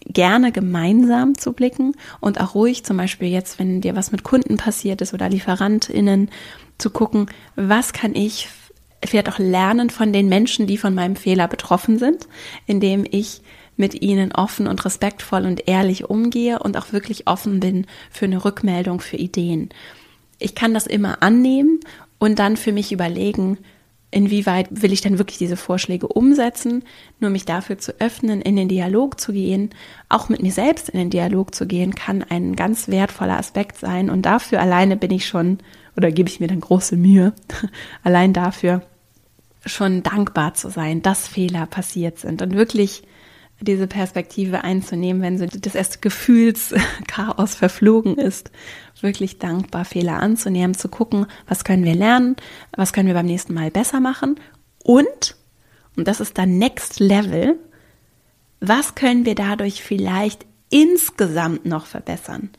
gerne 0.05 0.51
gemeinsam 0.51 1.39
zu 1.39 1.53
blicken 1.53 1.95
und 2.19 2.41
auch 2.41 2.57
ruhig 2.57 2.85
zum 2.85 2.97
Beispiel 2.97 3.29
jetzt, 3.29 3.61
wenn 3.61 3.83
dir 3.83 3.95
was 3.95 4.11
mit 4.11 4.25
Kunden 4.25 4.57
passiert 4.57 5.01
ist 5.01 5.15
oder 5.15 5.29
LieferantInnen, 5.29 6.29
zu 6.77 6.91
gucken, 6.91 7.27
was 7.55 7.93
kann 7.93 8.17
ich 8.17 8.49
vielleicht 9.05 9.29
auch 9.29 9.39
lernen 9.39 9.89
von 9.89 10.13
den 10.13 10.29
Menschen, 10.29 10.67
die 10.67 10.77
von 10.77 10.93
meinem 10.93 11.15
Fehler 11.15 11.47
betroffen 11.47 12.01
sind, 12.01 12.27
indem 12.67 13.07
ich 13.09 13.43
mit 13.77 14.03
ihnen 14.03 14.33
offen 14.33 14.67
und 14.67 14.85
respektvoll 14.85 15.47
und 15.47 15.69
ehrlich 15.69 16.11
umgehe 16.11 16.59
und 16.59 16.77
auch 16.77 16.93
wirklich 16.93 17.29
offen 17.29 17.61
bin 17.61 17.87
für 18.11 18.25
eine 18.25 18.45
Rückmeldung, 18.45 19.01
für 19.01 19.19
Ideen. 19.19 19.69
Ich 20.39 20.55
kann 20.55 20.75
das 20.75 20.87
immer 20.87 21.23
annehmen 21.23 21.81
und 22.19 22.39
dann 22.39 22.57
für 22.57 22.73
mich 22.73 22.93
überlegen, 22.93 23.59
inwieweit 24.11 24.69
will 24.71 24.93
ich 24.93 25.01
denn 25.01 25.19
wirklich 25.19 25.39
diese 25.39 25.57
Vorschläge 25.57 26.09
umsetzen, 26.09 26.85
nur 27.21 27.31
mich 27.31 27.45
dafür 27.45 27.79
zu 27.79 28.01
öffnen, 28.01 28.41
in 28.41 28.57
den 28.57 28.69
Dialog 28.69 29.21
zu 29.21 29.33
gehen, 29.33 29.71
auch 30.09 30.29
mit 30.29 30.43
mir 30.43 30.53
selbst 30.53 30.89
in 30.89 30.99
den 30.99 31.11
Dialog 31.11 31.55
zu 31.55 31.67
gehen, 31.67 31.95
kann 31.95 32.23
ein 32.23 32.57
ganz 32.57 32.89
wertvoller 32.89 33.39
Aspekt 33.39 33.77
sein. 33.79 34.09
Und 34.09 34.23
dafür 34.23 34.61
alleine 34.61 34.97
bin 34.97 35.11
ich 35.11 35.27
schon 35.27 35.59
oder 35.97 36.11
gebe 36.11 36.29
ich 36.29 36.41
mir 36.41 36.49
dann 36.49 36.61
große 36.61 36.97
Mühe, 36.97 37.33
allein 38.03 38.33
dafür 38.33 38.83
schon 39.65 40.03
dankbar 40.03 40.55
zu 40.55 40.71
sein, 40.71 41.03
dass 41.03 41.27
Fehler 41.27 41.67
passiert 41.67 42.19
sind. 42.19 42.41
Und 42.41 42.55
wirklich 42.55 43.03
diese 43.61 43.87
Perspektive 43.87 44.64
einzunehmen, 44.64 45.23
wenn 45.23 45.38
so 45.38 45.47
das 45.47 45.75
erste 45.75 45.99
Gefühlschaos 45.99 47.55
verflogen 47.55 48.19
ist, 48.19 48.51
wirklich 49.01 49.38
dankbar 49.38 49.85
Fehler 49.85 50.21
anzunehmen, 50.21 50.75
zu 50.75 50.88
gucken, 50.88 51.27
was 51.49 51.64
können 51.64 51.85
wir 51.85 51.95
lernen, 51.95 52.37
was 52.77 52.92
können 52.92 53.09
wir 53.09 53.14
beim 53.14 53.27
nächsten 53.27 53.55
Mal 53.55 53.71
besser 53.71 54.01
machen 54.01 54.38
und, 54.83 55.37
und 55.97 56.07
das 56.07 56.21
ist 56.21 56.37
dann 56.38 56.59
Next 56.59 57.01
Level, 57.01 57.59
was 58.61 58.95
können 58.95 59.25
wir 59.25 59.35
dadurch 59.35 59.83
vielleicht 59.83 60.47
insgesamt 60.71 61.64
noch 61.66 61.87
verbessern? 61.87 62.51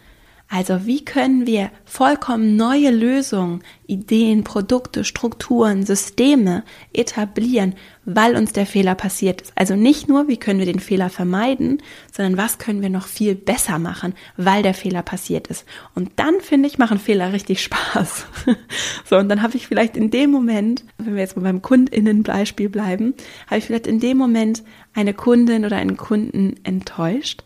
Also 0.49 0.85
wie 0.85 1.03
können 1.03 1.45
wir 1.45 1.71
vollkommen 1.83 2.55
neue 2.55 2.89
Lösungen, 2.89 3.63
Ideen, 3.85 4.45
Produkte, 4.45 5.03
Strukturen, 5.03 5.85
Systeme 5.85 6.63
etablieren, 6.93 7.75
weil 8.05 8.37
uns 8.37 8.53
der 8.53 8.65
Fehler 8.65 8.95
passiert 8.95 9.41
ist. 9.41 9.51
Also 9.55 9.75
nicht 9.75 10.07
nur, 10.07 10.29
wie 10.29 10.37
können 10.37 10.59
wir 10.59 10.65
den 10.65 10.79
Fehler 10.79 11.09
vermeiden, 11.09 11.81
sondern 12.13 12.37
was 12.37 12.59
können 12.59 12.81
wir 12.81 12.89
noch 12.89 13.07
viel 13.07 13.35
besser 13.35 13.77
machen, 13.77 14.13
weil 14.37 14.63
der 14.63 14.73
Fehler 14.73 15.01
passiert 15.01 15.47
ist. 15.47 15.65
Und 15.95 16.11
dann, 16.15 16.39
finde 16.39 16.69
ich, 16.69 16.77
machen 16.77 16.97
Fehler 16.97 17.33
richtig 17.33 17.61
Spaß. 17.61 18.25
so, 19.09 19.17
und 19.17 19.27
dann 19.27 19.41
habe 19.41 19.57
ich 19.57 19.67
vielleicht 19.67 19.97
in 19.97 20.11
dem 20.11 20.31
Moment, 20.31 20.85
wenn 20.97 21.15
wir 21.15 21.21
jetzt 21.21 21.35
mal 21.35 21.43
beim 21.43 21.61
Kundinnenbeispiel 21.61 22.69
bleiben, 22.69 23.15
habe 23.47 23.57
ich 23.57 23.65
vielleicht 23.65 23.87
in 23.87 23.99
dem 23.99 24.17
Moment 24.17 24.63
eine 24.93 25.13
Kundin 25.13 25.65
oder 25.65 25.75
einen 25.75 25.97
Kunden 25.97 26.55
enttäuscht 26.63 27.43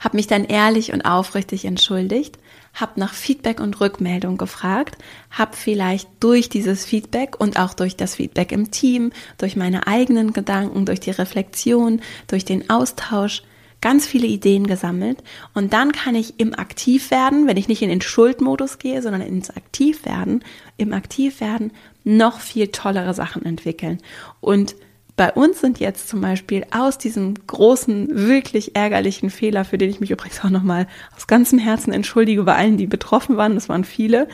habe 0.00 0.16
mich 0.16 0.26
dann 0.26 0.44
ehrlich 0.44 0.92
und 0.92 1.02
aufrichtig 1.02 1.64
entschuldigt, 1.64 2.38
habe 2.74 2.98
nach 2.98 3.14
Feedback 3.14 3.60
und 3.60 3.80
Rückmeldung 3.80 4.38
gefragt, 4.38 4.96
habe 5.30 5.56
vielleicht 5.56 6.08
durch 6.20 6.48
dieses 6.48 6.84
Feedback 6.84 7.38
und 7.38 7.58
auch 7.58 7.74
durch 7.74 7.96
das 7.96 8.16
Feedback 8.16 8.52
im 8.52 8.70
Team, 8.70 9.12
durch 9.38 9.56
meine 9.56 9.86
eigenen 9.86 10.32
Gedanken, 10.32 10.86
durch 10.86 11.00
die 11.00 11.10
Reflexion, 11.10 12.00
durch 12.26 12.44
den 12.44 12.70
Austausch 12.70 13.42
ganz 13.80 14.06
viele 14.06 14.26
Ideen 14.26 14.66
gesammelt. 14.66 15.22
Und 15.54 15.72
dann 15.72 15.92
kann 15.92 16.14
ich 16.14 16.38
im 16.38 16.54
Aktivwerden, 16.54 17.46
wenn 17.46 17.56
ich 17.56 17.68
nicht 17.68 17.82
in 17.82 17.88
den 17.88 18.02
Schuldmodus 18.02 18.78
gehe, 18.78 19.02
sondern 19.02 19.22
ins 19.22 19.50
Aktivwerden, 19.50 20.44
im 20.76 20.92
Aktivwerden 20.92 21.72
noch 22.04 22.40
viel 22.40 22.68
tollere 22.68 23.14
Sachen 23.14 23.44
entwickeln. 23.44 23.98
Und 24.40 24.76
bei 25.20 25.34
uns 25.34 25.60
sind 25.60 25.80
jetzt 25.80 26.08
zum 26.08 26.22
Beispiel 26.22 26.64
aus 26.70 26.96
diesem 26.96 27.34
großen, 27.46 28.08
wirklich 28.10 28.74
ärgerlichen 28.74 29.28
Fehler, 29.28 29.66
für 29.66 29.76
den 29.76 29.90
ich 29.90 30.00
mich 30.00 30.10
übrigens 30.10 30.42
auch 30.42 30.48
nochmal 30.48 30.86
aus 31.14 31.26
ganzem 31.26 31.58
Herzen 31.58 31.92
entschuldige 31.92 32.42
bei 32.44 32.56
allen, 32.56 32.78
die 32.78 32.86
betroffen 32.86 33.36
waren, 33.36 33.54
das 33.54 33.68
waren 33.68 33.84
viele, 33.84 34.28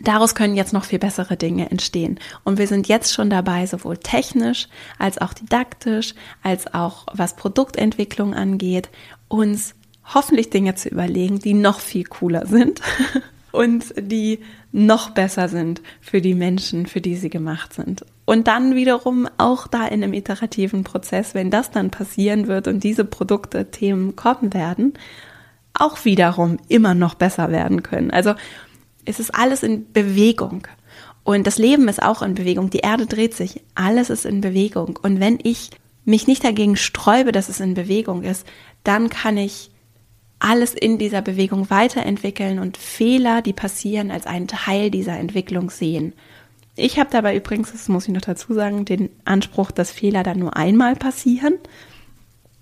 Daraus 0.00 0.34
können 0.34 0.56
jetzt 0.56 0.72
noch 0.72 0.84
viel 0.84 0.98
bessere 0.98 1.36
Dinge 1.36 1.70
entstehen. 1.70 2.18
Und 2.42 2.58
wir 2.58 2.66
sind 2.66 2.88
jetzt 2.88 3.12
schon 3.14 3.30
dabei, 3.30 3.64
sowohl 3.66 3.98
technisch 3.98 4.66
als 4.98 5.18
auch 5.18 5.34
didaktisch, 5.34 6.14
als 6.42 6.74
auch 6.74 7.06
was 7.12 7.36
Produktentwicklung 7.36 8.34
angeht, 8.34 8.90
uns 9.28 9.76
hoffentlich 10.12 10.50
Dinge 10.50 10.74
zu 10.74 10.88
überlegen, 10.88 11.38
die 11.38 11.54
noch 11.54 11.78
viel 11.78 12.04
cooler 12.04 12.46
sind 12.46 12.80
und 13.52 13.94
die 13.96 14.40
noch 14.72 15.10
besser 15.10 15.48
sind 15.48 15.82
für 16.00 16.20
die 16.20 16.34
Menschen, 16.34 16.86
für 16.86 17.00
die 17.00 17.14
sie 17.14 17.30
gemacht 17.30 17.74
sind. 17.74 18.04
Und 18.32 18.48
dann 18.48 18.74
wiederum 18.74 19.28
auch 19.36 19.66
da 19.66 19.86
in 19.86 20.02
einem 20.02 20.14
iterativen 20.14 20.84
Prozess, 20.84 21.34
wenn 21.34 21.50
das 21.50 21.70
dann 21.70 21.90
passieren 21.90 22.46
wird 22.46 22.66
und 22.66 22.82
diese 22.82 23.04
Produkte, 23.04 23.70
Themen 23.70 24.16
kommen 24.16 24.54
werden, 24.54 24.94
auch 25.74 26.06
wiederum 26.06 26.56
immer 26.66 26.94
noch 26.94 27.12
besser 27.14 27.50
werden 27.50 27.82
können. 27.82 28.10
Also 28.10 28.32
es 29.04 29.20
ist 29.20 29.34
alles 29.34 29.62
in 29.62 29.92
Bewegung. 29.92 30.66
Und 31.24 31.46
das 31.46 31.58
Leben 31.58 31.88
ist 31.88 32.02
auch 32.02 32.22
in 32.22 32.34
Bewegung. 32.34 32.70
Die 32.70 32.78
Erde 32.78 33.04
dreht 33.04 33.34
sich. 33.34 33.60
Alles 33.74 34.08
ist 34.08 34.24
in 34.24 34.40
Bewegung. 34.40 34.98
Und 35.02 35.20
wenn 35.20 35.38
ich 35.42 35.68
mich 36.06 36.26
nicht 36.26 36.42
dagegen 36.42 36.76
sträube, 36.76 37.32
dass 37.32 37.50
es 37.50 37.60
in 37.60 37.74
Bewegung 37.74 38.22
ist, 38.22 38.46
dann 38.82 39.10
kann 39.10 39.36
ich 39.36 39.70
alles 40.38 40.72
in 40.72 40.96
dieser 40.96 41.20
Bewegung 41.20 41.68
weiterentwickeln 41.68 42.60
und 42.60 42.78
Fehler, 42.78 43.42
die 43.42 43.52
passieren, 43.52 44.10
als 44.10 44.24
einen 44.24 44.48
Teil 44.48 44.90
dieser 44.90 45.18
Entwicklung 45.18 45.68
sehen. 45.68 46.14
Ich 46.74 46.98
habe 46.98 47.10
dabei 47.10 47.36
übrigens, 47.36 47.72
das 47.72 47.88
muss 47.88 48.08
ich 48.08 48.14
noch 48.14 48.22
dazu 48.22 48.54
sagen, 48.54 48.84
den 48.84 49.10
Anspruch, 49.24 49.70
dass 49.70 49.92
Fehler 49.92 50.22
dann 50.22 50.38
nur 50.38 50.56
einmal 50.56 50.96
passieren, 50.96 51.54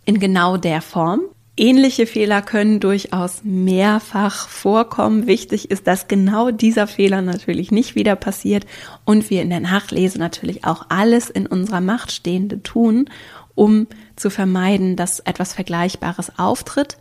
in 0.04 0.18
genau 0.18 0.56
der 0.56 0.82
Form. 0.82 1.20
Ähnliche 1.56 2.06
Fehler 2.06 2.42
können 2.42 2.80
durchaus 2.80 3.42
mehrfach 3.44 4.48
vorkommen. 4.48 5.26
Wichtig 5.26 5.70
ist, 5.70 5.86
dass 5.86 6.08
genau 6.08 6.50
dieser 6.50 6.86
Fehler 6.86 7.22
natürlich 7.22 7.70
nicht 7.70 7.94
wieder 7.94 8.16
passiert 8.16 8.66
und 9.04 9.30
wir 9.30 9.42
in 9.42 9.50
der 9.50 9.60
Nachlese 9.60 10.18
natürlich 10.18 10.64
auch 10.64 10.86
alles 10.88 11.28
in 11.28 11.46
unserer 11.46 11.80
Macht 11.80 12.12
Stehende 12.12 12.62
tun, 12.62 13.10
um 13.54 13.86
zu 14.16 14.30
vermeiden, 14.30 14.96
dass 14.96 15.20
etwas 15.20 15.52
Vergleichbares 15.52 16.38
auftritt 16.38 16.96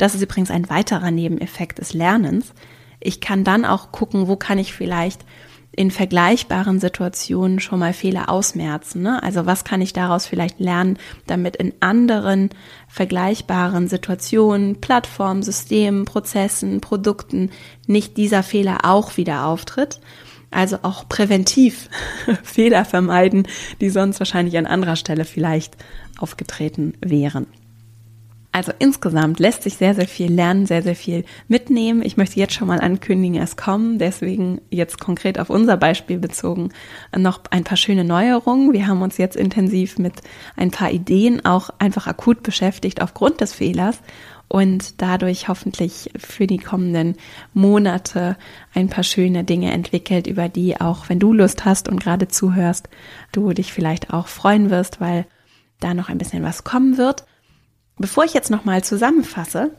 das 0.00 0.14
ist 0.14 0.22
übrigens 0.22 0.50
ein 0.50 0.70
weiterer 0.70 1.10
Nebeneffekt 1.10 1.78
des 1.78 1.92
Lernens. 1.92 2.54
Ich 3.00 3.20
kann 3.20 3.44
dann 3.44 3.66
auch 3.66 3.92
gucken, 3.92 4.28
wo 4.28 4.36
kann 4.36 4.56
ich 4.56 4.72
vielleicht 4.72 5.26
in 5.80 5.90
vergleichbaren 5.90 6.78
Situationen 6.78 7.58
schon 7.58 7.78
mal 7.78 7.94
Fehler 7.94 8.28
ausmerzen. 8.28 9.00
Ne? 9.00 9.22
Also 9.22 9.46
was 9.46 9.64
kann 9.64 9.80
ich 9.80 9.94
daraus 9.94 10.26
vielleicht 10.26 10.60
lernen, 10.60 10.98
damit 11.26 11.56
in 11.56 11.72
anderen 11.80 12.50
vergleichbaren 12.86 13.88
Situationen, 13.88 14.82
Plattformen, 14.82 15.42
Systemen, 15.42 16.04
Prozessen, 16.04 16.82
Produkten 16.82 17.50
nicht 17.86 18.18
dieser 18.18 18.42
Fehler 18.42 18.80
auch 18.82 19.16
wieder 19.16 19.46
auftritt. 19.46 20.00
Also 20.50 20.80
auch 20.82 21.08
präventiv 21.08 21.88
Fehler 22.42 22.84
vermeiden, 22.84 23.48
die 23.80 23.88
sonst 23.88 24.20
wahrscheinlich 24.20 24.58
an 24.58 24.66
anderer 24.66 24.96
Stelle 24.96 25.24
vielleicht 25.24 25.78
aufgetreten 26.18 26.92
wären. 27.00 27.46
Also 28.52 28.72
insgesamt 28.80 29.38
lässt 29.38 29.62
sich 29.62 29.76
sehr, 29.76 29.94
sehr 29.94 30.08
viel 30.08 30.32
lernen, 30.32 30.66
sehr, 30.66 30.82
sehr 30.82 30.96
viel 30.96 31.24
mitnehmen. 31.46 32.02
Ich 32.02 32.16
möchte 32.16 32.40
jetzt 32.40 32.54
schon 32.54 32.66
mal 32.66 32.80
ankündigen, 32.80 33.40
es 33.40 33.56
kommen, 33.56 33.98
deswegen 34.00 34.60
jetzt 34.70 34.98
konkret 34.98 35.38
auf 35.38 35.50
unser 35.50 35.76
Beispiel 35.76 36.18
bezogen, 36.18 36.70
noch 37.16 37.42
ein 37.50 37.62
paar 37.62 37.76
schöne 37.76 38.02
Neuerungen. 38.02 38.72
Wir 38.72 38.88
haben 38.88 39.02
uns 39.02 39.18
jetzt 39.18 39.36
intensiv 39.36 39.98
mit 39.98 40.14
ein 40.56 40.72
paar 40.72 40.90
Ideen 40.90 41.44
auch 41.44 41.70
einfach 41.78 42.08
akut 42.08 42.42
beschäftigt 42.42 43.00
aufgrund 43.02 43.40
des 43.40 43.52
Fehlers 43.52 44.00
und 44.48 45.00
dadurch 45.00 45.46
hoffentlich 45.46 46.10
für 46.16 46.48
die 46.48 46.58
kommenden 46.58 47.14
Monate 47.54 48.36
ein 48.74 48.88
paar 48.88 49.04
schöne 49.04 49.44
Dinge 49.44 49.70
entwickelt, 49.70 50.26
über 50.26 50.48
die 50.48 50.80
auch, 50.80 51.08
wenn 51.08 51.20
du 51.20 51.32
Lust 51.32 51.64
hast 51.64 51.88
und 51.88 52.02
gerade 52.02 52.26
zuhörst, 52.26 52.88
du 53.30 53.52
dich 53.52 53.72
vielleicht 53.72 54.12
auch 54.12 54.26
freuen 54.26 54.70
wirst, 54.70 55.00
weil 55.00 55.24
da 55.78 55.94
noch 55.94 56.08
ein 56.08 56.18
bisschen 56.18 56.42
was 56.42 56.64
kommen 56.64 56.98
wird. 56.98 57.26
Bevor 58.00 58.24
ich 58.24 58.32
jetzt 58.32 58.50
nochmal 58.50 58.82
zusammenfasse, 58.82 59.72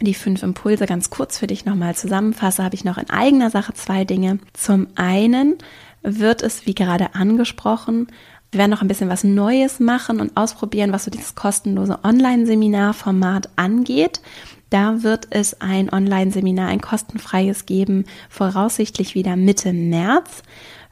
die 0.00 0.14
fünf 0.14 0.42
Impulse 0.42 0.86
ganz 0.86 1.10
kurz 1.10 1.36
für 1.36 1.46
dich 1.46 1.66
nochmal 1.66 1.94
zusammenfasse, 1.94 2.64
habe 2.64 2.74
ich 2.74 2.82
noch 2.82 2.96
in 2.96 3.10
eigener 3.10 3.50
Sache 3.50 3.74
zwei 3.74 4.06
Dinge. 4.06 4.38
Zum 4.54 4.86
einen 4.94 5.56
wird 6.00 6.42
es, 6.42 6.64
wie 6.64 6.74
gerade 6.74 7.14
angesprochen, 7.14 8.06
wir 8.50 8.60
werden 8.60 8.70
noch 8.70 8.80
ein 8.80 8.88
bisschen 8.88 9.10
was 9.10 9.22
Neues 9.22 9.80
machen 9.80 10.18
und 10.18 10.34
ausprobieren, 10.34 10.92
was 10.92 11.04
so 11.04 11.10
dieses 11.10 11.34
kostenlose 11.34 11.98
Online-Seminar-Format 12.02 13.50
angeht. 13.56 14.22
Da 14.70 15.02
wird 15.02 15.26
es 15.28 15.60
ein 15.60 15.92
Online-Seminar, 15.92 16.68
ein 16.68 16.80
kostenfreies 16.80 17.66
geben, 17.66 18.06
voraussichtlich 18.30 19.14
wieder 19.14 19.36
Mitte 19.36 19.74
März 19.74 20.42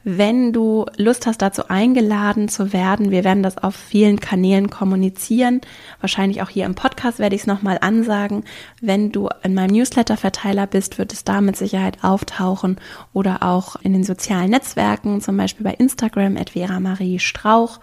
Wenn 0.07 0.53
du 0.53 0.85
Lust 0.97 1.25
hast, 1.25 1.41
dazu 1.41 1.67
eingeladen 1.67 2.47
zu 2.47 2.73
werden, 2.73 3.09
wir 3.09 3.23
werden 3.23 3.41
das 3.41 3.57
auf 3.57 3.75
vielen 3.75 4.19
Kanälen 4.19 4.69
kommunizieren. 4.69 5.61
Wahrscheinlich 5.99 6.43
auch 6.43 6.49
hier 6.49 6.67
im 6.67 6.75
Podcast 6.75 7.17
werde 7.17 7.33
ich 7.33 7.41
es 7.41 7.47
nochmal 7.47 7.79
ansagen. 7.81 8.43
Wenn 8.79 9.11
du 9.11 9.29
in 9.41 9.55
meinem 9.55 9.75
Newsletter-Verteiler 9.75 10.67
bist, 10.67 10.99
wird 10.99 11.11
es 11.11 11.23
da 11.23 11.41
mit 11.41 11.57
Sicherheit 11.57 12.03
auftauchen 12.03 12.77
oder 13.13 13.41
auch 13.41 13.77
in 13.77 13.93
den 13.93 14.03
sozialen 14.03 14.51
Netzwerken, 14.51 15.21
zum 15.21 15.37
Beispiel 15.37 15.63
bei 15.63 15.73
Instagram, 15.73 16.37
at 16.37 16.51
Vera 16.51 16.79
Marie 16.79 17.17
Strauch 17.17 17.79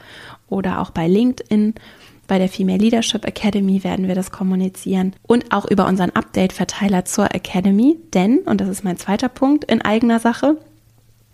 oder 0.49 0.81
auch 0.81 0.91
bei 0.91 1.09
LinkedIn. 1.09 1.75
Bei 2.29 2.39
der 2.39 2.49
Female 2.49 2.79
Leadership 2.79 3.27
Academy 3.27 3.83
werden 3.83 4.07
wir 4.07 4.15
das 4.15 4.31
kommunizieren 4.31 5.13
und 5.27 5.51
auch 5.51 5.69
über 5.69 5.89
unseren 5.89 6.11
Update-Verteiler 6.11 7.05
zur 7.05 7.35
Academy, 7.35 7.99
denn, 8.15 8.39
und 8.45 8.61
das 8.61 8.69
ist 8.69 8.85
mein 8.85 8.97
zweiter 8.97 9.29
Punkt 9.29 9.65
in 9.65 9.83
eigener 9.83 10.21
Sache, 10.21 10.57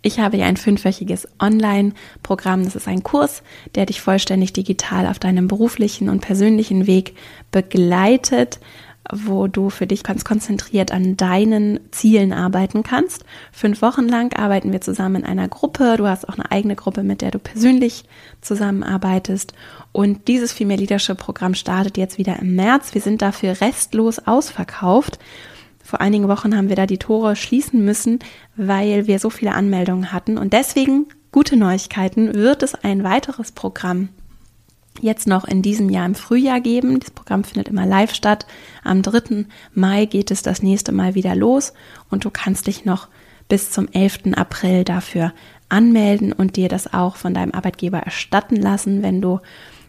ich 0.01 0.19
habe 0.19 0.37
ja 0.37 0.45
ein 0.45 0.57
fünfwöchiges 0.57 1.27
Online-Programm. 1.39 2.63
Das 2.63 2.75
ist 2.75 2.87
ein 2.87 3.03
Kurs, 3.03 3.43
der 3.75 3.85
dich 3.85 4.01
vollständig 4.01 4.53
digital 4.53 5.07
auf 5.07 5.19
deinem 5.19 5.47
beruflichen 5.47 6.09
und 6.09 6.21
persönlichen 6.21 6.87
Weg 6.87 7.15
begleitet, 7.51 8.59
wo 9.11 9.47
du 9.47 9.69
für 9.69 9.87
dich 9.87 10.03
ganz 10.03 10.23
konzentriert 10.23 10.91
an 10.91 11.17
deinen 11.17 11.79
Zielen 11.91 12.31
arbeiten 12.31 12.83
kannst. 12.83 13.25
Fünf 13.51 13.81
Wochen 13.81 14.07
lang 14.07 14.33
arbeiten 14.33 14.71
wir 14.71 14.81
zusammen 14.81 15.23
in 15.23 15.25
einer 15.25 15.47
Gruppe. 15.47 15.95
Du 15.97 16.07
hast 16.07 16.29
auch 16.29 16.35
eine 16.35 16.51
eigene 16.51 16.75
Gruppe, 16.75 17.03
mit 17.03 17.21
der 17.21 17.31
du 17.31 17.39
persönlich 17.39 18.05
zusammenarbeitest. 18.41 19.53
Und 19.91 20.27
dieses 20.27 20.53
Female 20.53 20.79
Leadership 20.79 21.17
Programm 21.17 21.55
startet 21.55 21.97
jetzt 21.97 22.17
wieder 22.17 22.37
im 22.39 22.55
März. 22.55 22.93
Wir 22.93 23.01
sind 23.01 23.21
dafür 23.21 23.59
restlos 23.59 24.19
ausverkauft. 24.19 25.19
Vor 25.89 26.01
einigen 26.01 26.27
Wochen 26.27 26.55
haben 26.55 26.69
wir 26.69 26.75
da 26.75 26.85
die 26.85 26.99
Tore 26.99 27.35
schließen 27.35 27.83
müssen, 27.83 28.19
weil 28.55 29.07
wir 29.07 29.17
so 29.17 29.31
viele 29.31 29.55
Anmeldungen 29.55 30.13
hatten. 30.13 30.37
Und 30.37 30.53
deswegen, 30.53 31.07
gute 31.31 31.57
Neuigkeiten, 31.57 32.35
wird 32.35 32.61
es 32.61 32.75
ein 32.75 33.03
weiteres 33.03 33.51
Programm 33.51 34.09
jetzt 35.01 35.25
noch 35.25 35.45
in 35.45 35.63
diesem 35.63 35.89
Jahr 35.89 36.05
im 36.05 36.13
Frühjahr 36.13 36.61
geben. 36.61 36.99
Das 36.99 37.09
Programm 37.09 37.43
findet 37.43 37.69
immer 37.69 37.87
live 37.87 38.13
statt. 38.13 38.45
Am 38.83 39.01
3. 39.01 39.45
Mai 39.73 40.05
geht 40.05 40.29
es 40.29 40.43
das 40.43 40.61
nächste 40.61 40.91
Mal 40.91 41.15
wieder 41.15 41.33
los 41.33 41.73
und 42.11 42.23
du 42.23 42.29
kannst 42.29 42.67
dich 42.67 42.85
noch 42.85 43.07
bis 43.47 43.71
zum 43.71 43.87
11. 43.87 44.35
April 44.35 44.83
dafür 44.83 45.33
anmelden 45.69 46.33
und 46.33 46.55
dir 46.55 46.69
das 46.69 46.93
auch 46.93 47.15
von 47.15 47.33
deinem 47.33 47.53
Arbeitgeber 47.53 47.97
erstatten 47.97 48.57
lassen, 48.57 49.01
wenn 49.01 49.21
du 49.21 49.39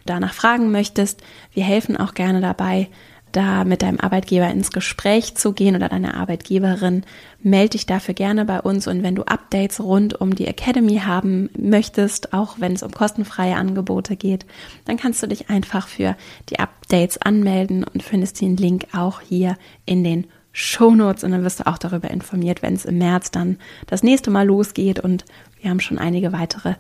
danach 0.06 0.32
fragen 0.32 0.70
möchtest. 0.70 1.22
Wir 1.52 1.64
helfen 1.64 1.98
auch 1.98 2.14
gerne 2.14 2.40
dabei, 2.40 2.88
da 3.32 3.64
mit 3.64 3.82
deinem 3.82 4.00
Arbeitgeber 4.00 4.48
ins 4.50 4.72
Gespräch 4.72 5.34
zu 5.34 5.52
gehen 5.52 5.76
oder 5.76 5.88
deiner 5.88 6.14
Arbeitgeberin, 6.14 7.04
melde 7.42 7.70
dich 7.70 7.86
dafür 7.86 8.14
gerne 8.14 8.44
bei 8.44 8.60
uns. 8.60 8.86
Und 8.86 9.02
wenn 9.02 9.14
du 9.14 9.22
Updates 9.22 9.80
rund 9.80 10.20
um 10.20 10.34
die 10.34 10.46
Academy 10.46 10.98
haben 10.98 11.50
möchtest, 11.58 12.32
auch 12.32 12.56
wenn 12.58 12.72
es 12.72 12.82
um 12.82 12.92
kostenfreie 12.92 13.56
Angebote 13.56 14.16
geht, 14.16 14.46
dann 14.84 14.96
kannst 14.96 15.22
du 15.22 15.26
dich 15.26 15.50
einfach 15.50 15.88
für 15.88 16.16
die 16.48 16.58
Updates 16.58 17.18
anmelden 17.18 17.84
und 17.84 18.02
findest 18.02 18.40
den 18.40 18.56
Link 18.56 18.86
auch 18.92 19.20
hier 19.20 19.56
in 19.86 20.04
den 20.04 20.26
Shownotes 20.52 21.22
und 21.22 21.30
dann 21.30 21.44
wirst 21.44 21.60
du 21.60 21.66
auch 21.66 21.78
darüber 21.78 22.10
informiert, 22.10 22.62
wenn 22.62 22.74
es 22.74 22.84
im 22.84 22.98
März 22.98 23.30
dann 23.30 23.58
das 23.86 24.02
nächste 24.02 24.30
Mal 24.30 24.46
losgeht. 24.46 24.98
Und 25.00 25.24
wir 25.60 25.70
haben 25.70 25.80
schon 25.80 25.98
einige 25.98 26.32
weitere 26.32 26.74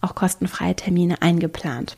auch 0.00 0.14
kostenfreie 0.14 0.76
Termine 0.76 1.20
eingeplant. 1.20 1.96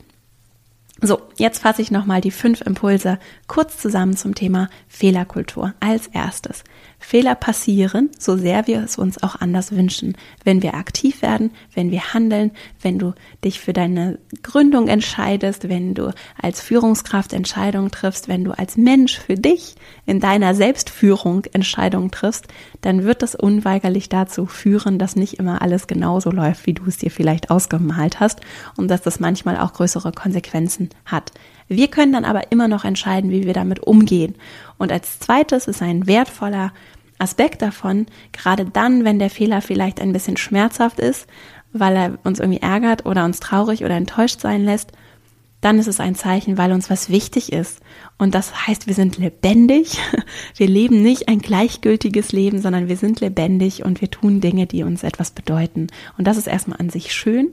So, 1.04 1.20
jetzt 1.36 1.58
fasse 1.58 1.82
ich 1.82 1.90
nochmal 1.90 2.20
die 2.20 2.30
fünf 2.30 2.60
Impulse 2.60 3.18
kurz 3.48 3.76
zusammen 3.76 4.16
zum 4.16 4.36
Thema 4.36 4.68
Fehlerkultur. 4.86 5.74
Als 5.80 6.06
erstes, 6.06 6.62
Fehler 7.04 7.34
passieren, 7.34 8.10
so 8.18 8.36
sehr 8.36 8.66
wir 8.66 8.82
es 8.82 8.96
uns 8.96 9.22
auch 9.22 9.36
anders 9.40 9.72
wünschen. 9.72 10.16
Wenn 10.44 10.62
wir 10.62 10.74
aktiv 10.74 11.22
werden, 11.22 11.50
wenn 11.74 11.90
wir 11.90 12.14
handeln, 12.14 12.52
wenn 12.80 12.98
du 12.98 13.14
dich 13.44 13.60
für 13.60 13.72
deine 13.72 14.18
Gründung 14.42 14.88
entscheidest, 14.88 15.68
wenn 15.68 15.94
du 15.94 16.12
als 16.40 16.60
Führungskraft 16.60 17.32
Entscheidungen 17.32 17.90
triffst, 17.90 18.28
wenn 18.28 18.44
du 18.44 18.52
als 18.52 18.76
Mensch 18.76 19.18
für 19.18 19.34
dich 19.34 19.74
in 20.06 20.20
deiner 20.20 20.54
Selbstführung 20.54 21.44
Entscheidungen 21.52 22.10
triffst, 22.10 22.48
dann 22.80 23.04
wird 23.04 23.22
das 23.22 23.34
unweigerlich 23.34 24.08
dazu 24.08 24.46
führen, 24.46 24.98
dass 24.98 25.16
nicht 25.16 25.38
immer 25.38 25.62
alles 25.62 25.86
genauso 25.86 26.30
läuft, 26.30 26.66
wie 26.66 26.74
du 26.74 26.84
es 26.86 26.98
dir 26.98 27.10
vielleicht 27.10 27.50
ausgemalt 27.50 28.20
hast 28.20 28.40
und 28.76 28.88
dass 28.88 29.02
das 29.02 29.20
manchmal 29.20 29.58
auch 29.58 29.72
größere 29.72 30.12
Konsequenzen 30.12 30.90
hat. 31.04 31.32
Wir 31.76 31.88
können 31.88 32.12
dann 32.12 32.24
aber 32.24 32.50
immer 32.52 32.68
noch 32.68 32.84
entscheiden, 32.84 33.30
wie 33.30 33.44
wir 33.44 33.54
damit 33.54 33.80
umgehen. 33.80 34.34
Und 34.78 34.92
als 34.92 35.18
zweites 35.18 35.66
ist 35.66 35.82
ein 35.82 36.06
wertvoller 36.06 36.72
Aspekt 37.18 37.62
davon, 37.62 38.06
gerade 38.32 38.64
dann, 38.64 39.04
wenn 39.04 39.18
der 39.18 39.30
Fehler 39.30 39.60
vielleicht 39.60 40.00
ein 40.00 40.12
bisschen 40.12 40.36
schmerzhaft 40.36 40.98
ist, 40.98 41.26
weil 41.72 41.96
er 41.96 42.18
uns 42.24 42.40
irgendwie 42.40 42.60
ärgert 42.60 43.06
oder 43.06 43.24
uns 43.24 43.40
traurig 43.40 43.84
oder 43.84 43.94
enttäuscht 43.94 44.40
sein 44.40 44.64
lässt, 44.64 44.92
dann 45.62 45.78
ist 45.78 45.86
es 45.86 46.00
ein 46.00 46.16
Zeichen, 46.16 46.58
weil 46.58 46.72
uns 46.72 46.90
was 46.90 47.08
wichtig 47.08 47.52
ist. 47.52 47.78
Und 48.18 48.34
das 48.34 48.66
heißt, 48.66 48.88
wir 48.88 48.94
sind 48.94 49.16
lebendig. 49.16 49.96
Wir 50.56 50.66
leben 50.66 51.02
nicht 51.02 51.28
ein 51.28 51.38
gleichgültiges 51.38 52.32
Leben, 52.32 52.60
sondern 52.60 52.88
wir 52.88 52.96
sind 52.96 53.20
lebendig 53.20 53.84
und 53.84 54.00
wir 54.00 54.10
tun 54.10 54.40
Dinge, 54.40 54.66
die 54.66 54.82
uns 54.82 55.02
etwas 55.02 55.30
bedeuten. 55.30 55.86
Und 56.18 56.26
das 56.26 56.36
ist 56.36 56.46
erstmal 56.46 56.78
an 56.78 56.90
sich 56.90 57.12
schön 57.12 57.52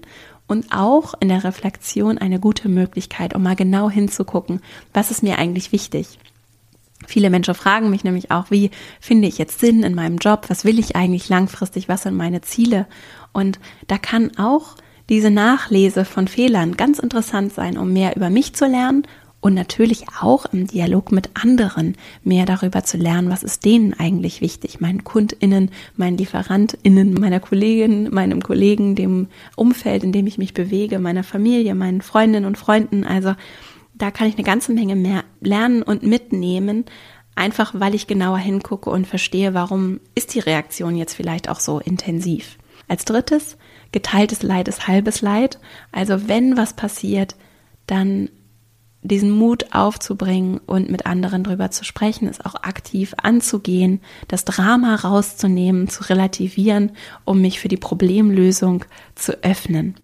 und 0.50 0.74
auch 0.74 1.14
in 1.20 1.30
der 1.30 1.44
Reflexion 1.44 2.18
eine 2.18 2.40
gute 2.40 2.68
Möglichkeit, 2.68 3.36
um 3.36 3.44
mal 3.44 3.56
genau 3.56 3.90
hinzugucken, 3.90 4.62
was 4.94 5.12
ist 5.12 5.24
mir 5.24 5.38
eigentlich 5.38 5.72
wichtig. 5.72 6.20
Viele 7.08 7.30
Menschen 7.30 7.54
fragen 7.54 7.90
mich 7.90 8.04
nämlich 8.04 8.32
auch, 8.32 8.52
wie 8.52 8.72
finde 9.00 9.28
ich 9.28 9.38
jetzt 9.38 9.60
Sinn 9.60 9.84
in 9.84 9.96
meinem 9.96 10.18
Job? 10.18 10.46
Was 10.50 10.66
will 10.66 10.80
ich 10.80 10.96
eigentlich 10.96 11.30
langfristig? 11.30 11.88
Was 11.88 12.04
sind 12.04 12.16
meine 12.16 12.42
Ziele? 12.42 12.88
Und 13.32 13.60
da 13.88 13.98
kann 13.98 14.38
auch 14.38 14.76
diese 15.08 15.32
Nachlese 15.32 16.04
von 16.04 16.28
Fehlern 16.28 16.76
ganz 16.76 17.00
interessant 17.00 17.54
sein, 17.54 17.78
um 17.78 17.94
mehr 17.94 18.16
über 18.16 18.30
mich 18.30 18.54
zu 18.54 18.66
lernen 18.66 19.04
und 19.41 19.54
natürlich 19.54 20.06
auch 20.21 20.45
im 20.47 20.67
Dialog 20.67 21.12
mit 21.12 21.30
anderen 21.34 21.95
mehr 22.23 22.45
darüber 22.45 22.84
zu 22.84 22.97
lernen, 22.97 23.30
was 23.30 23.43
ist 23.43 23.63
denen 23.63 23.93
eigentlich 23.93 24.41
wichtig, 24.41 24.82
meinen 24.82 25.04
Kundinnen, 25.04 25.71
meinen 25.95 26.17
Lieferantinnen, 26.17 27.13
meiner 27.13 27.39
Kollegin, 27.39 28.10
meinem 28.12 28.41
Kollegen, 28.41 28.95
dem 28.95 29.28
Umfeld, 29.56 30.04
in 30.04 30.12
dem 30.12 30.28
ich 30.28 30.38
mich 30.38 30.54
bewege, 30.54 30.99
meiner 30.99 31.23
Familie, 31.23 31.73
meinen 31.73 32.02
Freundinnen 32.02 32.45
und 32.45 32.58
Freunden. 32.58 33.06
Also 33.06 33.34
da 33.93 34.12
kann 34.12 34.28
ich 34.28 34.36
eine 34.36 34.43
ganze 34.43 34.73
Menge 34.73 34.95
mehr 34.95 35.23
lernen 35.39 35.84
und 35.84 36.04
mitnehmen, 36.04 36.86
einfach 37.36 37.73
weil 37.75 37.95
ich 37.95 38.08
genauer 38.08 38.39
hingucke 38.39 38.89
und 38.89 39.08
verstehe, 39.08 39.54
warum 39.54 40.02
ist 40.15 40.36
die 40.36 40.39
Reaktion 40.39 40.95
jetzt 40.95 41.13
vielleicht 41.13 41.47
auch 41.47 41.62
so 41.62 41.80
intensiv. 41.80 42.58
Als 42.89 43.06
drittes, 43.06 43.58
geteiltes 43.93 44.43
Leid 44.43 44.67
ist 44.67 44.88
halbes 44.88 45.21
Leid. 45.21 45.60
Also 45.93 46.28
wenn 46.28 46.58
was 46.58 46.73
passiert, 46.73 47.36
dann 47.88 48.30
diesen 49.02 49.32
Mut 49.32 49.74
aufzubringen 49.74 50.60
und 50.66 50.90
mit 50.90 51.06
anderen 51.06 51.44
drüber 51.44 51.72
zu 51.72 51.86
sprechen, 51.86 52.28
es 52.28 52.44
auch 52.44 52.56
aktiv 52.56 53.14
anzugehen, 53.22 54.02
das 54.28 54.46
Drama 54.46 54.96
rauszunehmen, 54.96 55.88
zu 55.88 56.04
relativieren, 56.10 56.92
um 57.24 57.42
mich 57.42 57.60
für 57.60 57.70
die 57.70 57.78
Problemlösung 57.78 58.86
zu 59.16 59.44
öffnen. 59.44 59.96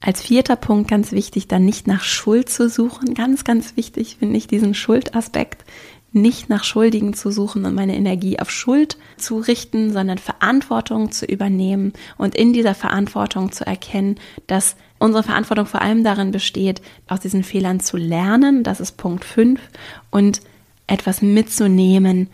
Als 0.00 0.20
vierter 0.20 0.56
Punkt 0.56 0.90
ganz 0.90 1.12
wichtig, 1.12 1.46
dann 1.46 1.64
nicht 1.64 1.86
nach 1.86 2.02
Schuld 2.02 2.48
zu 2.48 2.68
suchen. 2.68 3.14
Ganz, 3.14 3.44
ganz 3.44 3.76
wichtig 3.76 4.16
finde 4.18 4.36
ich 4.36 4.48
diesen 4.48 4.74
Schuldaspekt, 4.74 5.64
nicht 6.12 6.48
nach 6.48 6.64
Schuldigen 6.64 7.14
zu 7.14 7.30
suchen 7.30 7.64
und 7.64 7.74
meine 7.74 7.96
Energie 7.96 8.38
auf 8.38 8.50
Schuld 8.50 8.96
zu 9.16 9.38
richten, 9.38 9.92
sondern 9.92 10.18
Verantwortung 10.18 11.10
zu 11.10 11.26
übernehmen 11.26 11.92
und 12.18 12.34
in 12.34 12.52
dieser 12.52 12.74
Verantwortung 12.74 13.52
zu 13.52 13.66
erkennen, 13.66 14.16
dass 14.46 14.76
unsere 14.98 15.22
Verantwortung 15.22 15.66
vor 15.66 15.82
allem 15.82 16.04
darin 16.04 16.30
besteht, 16.30 16.82
aus 17.08 17.20
diesen 17.20 17.42
Fehlern 17.42 17.80
zu 17.80 17.96
lernen, 17.96 18.62
das 18.62 18.80
ist 18.80 18.96
Punkt 18.96 19.24
5, 19.24 19.60
und 20.10 20.40
etwas 20.86 21.22
mitzunehmen, 21.22 22.28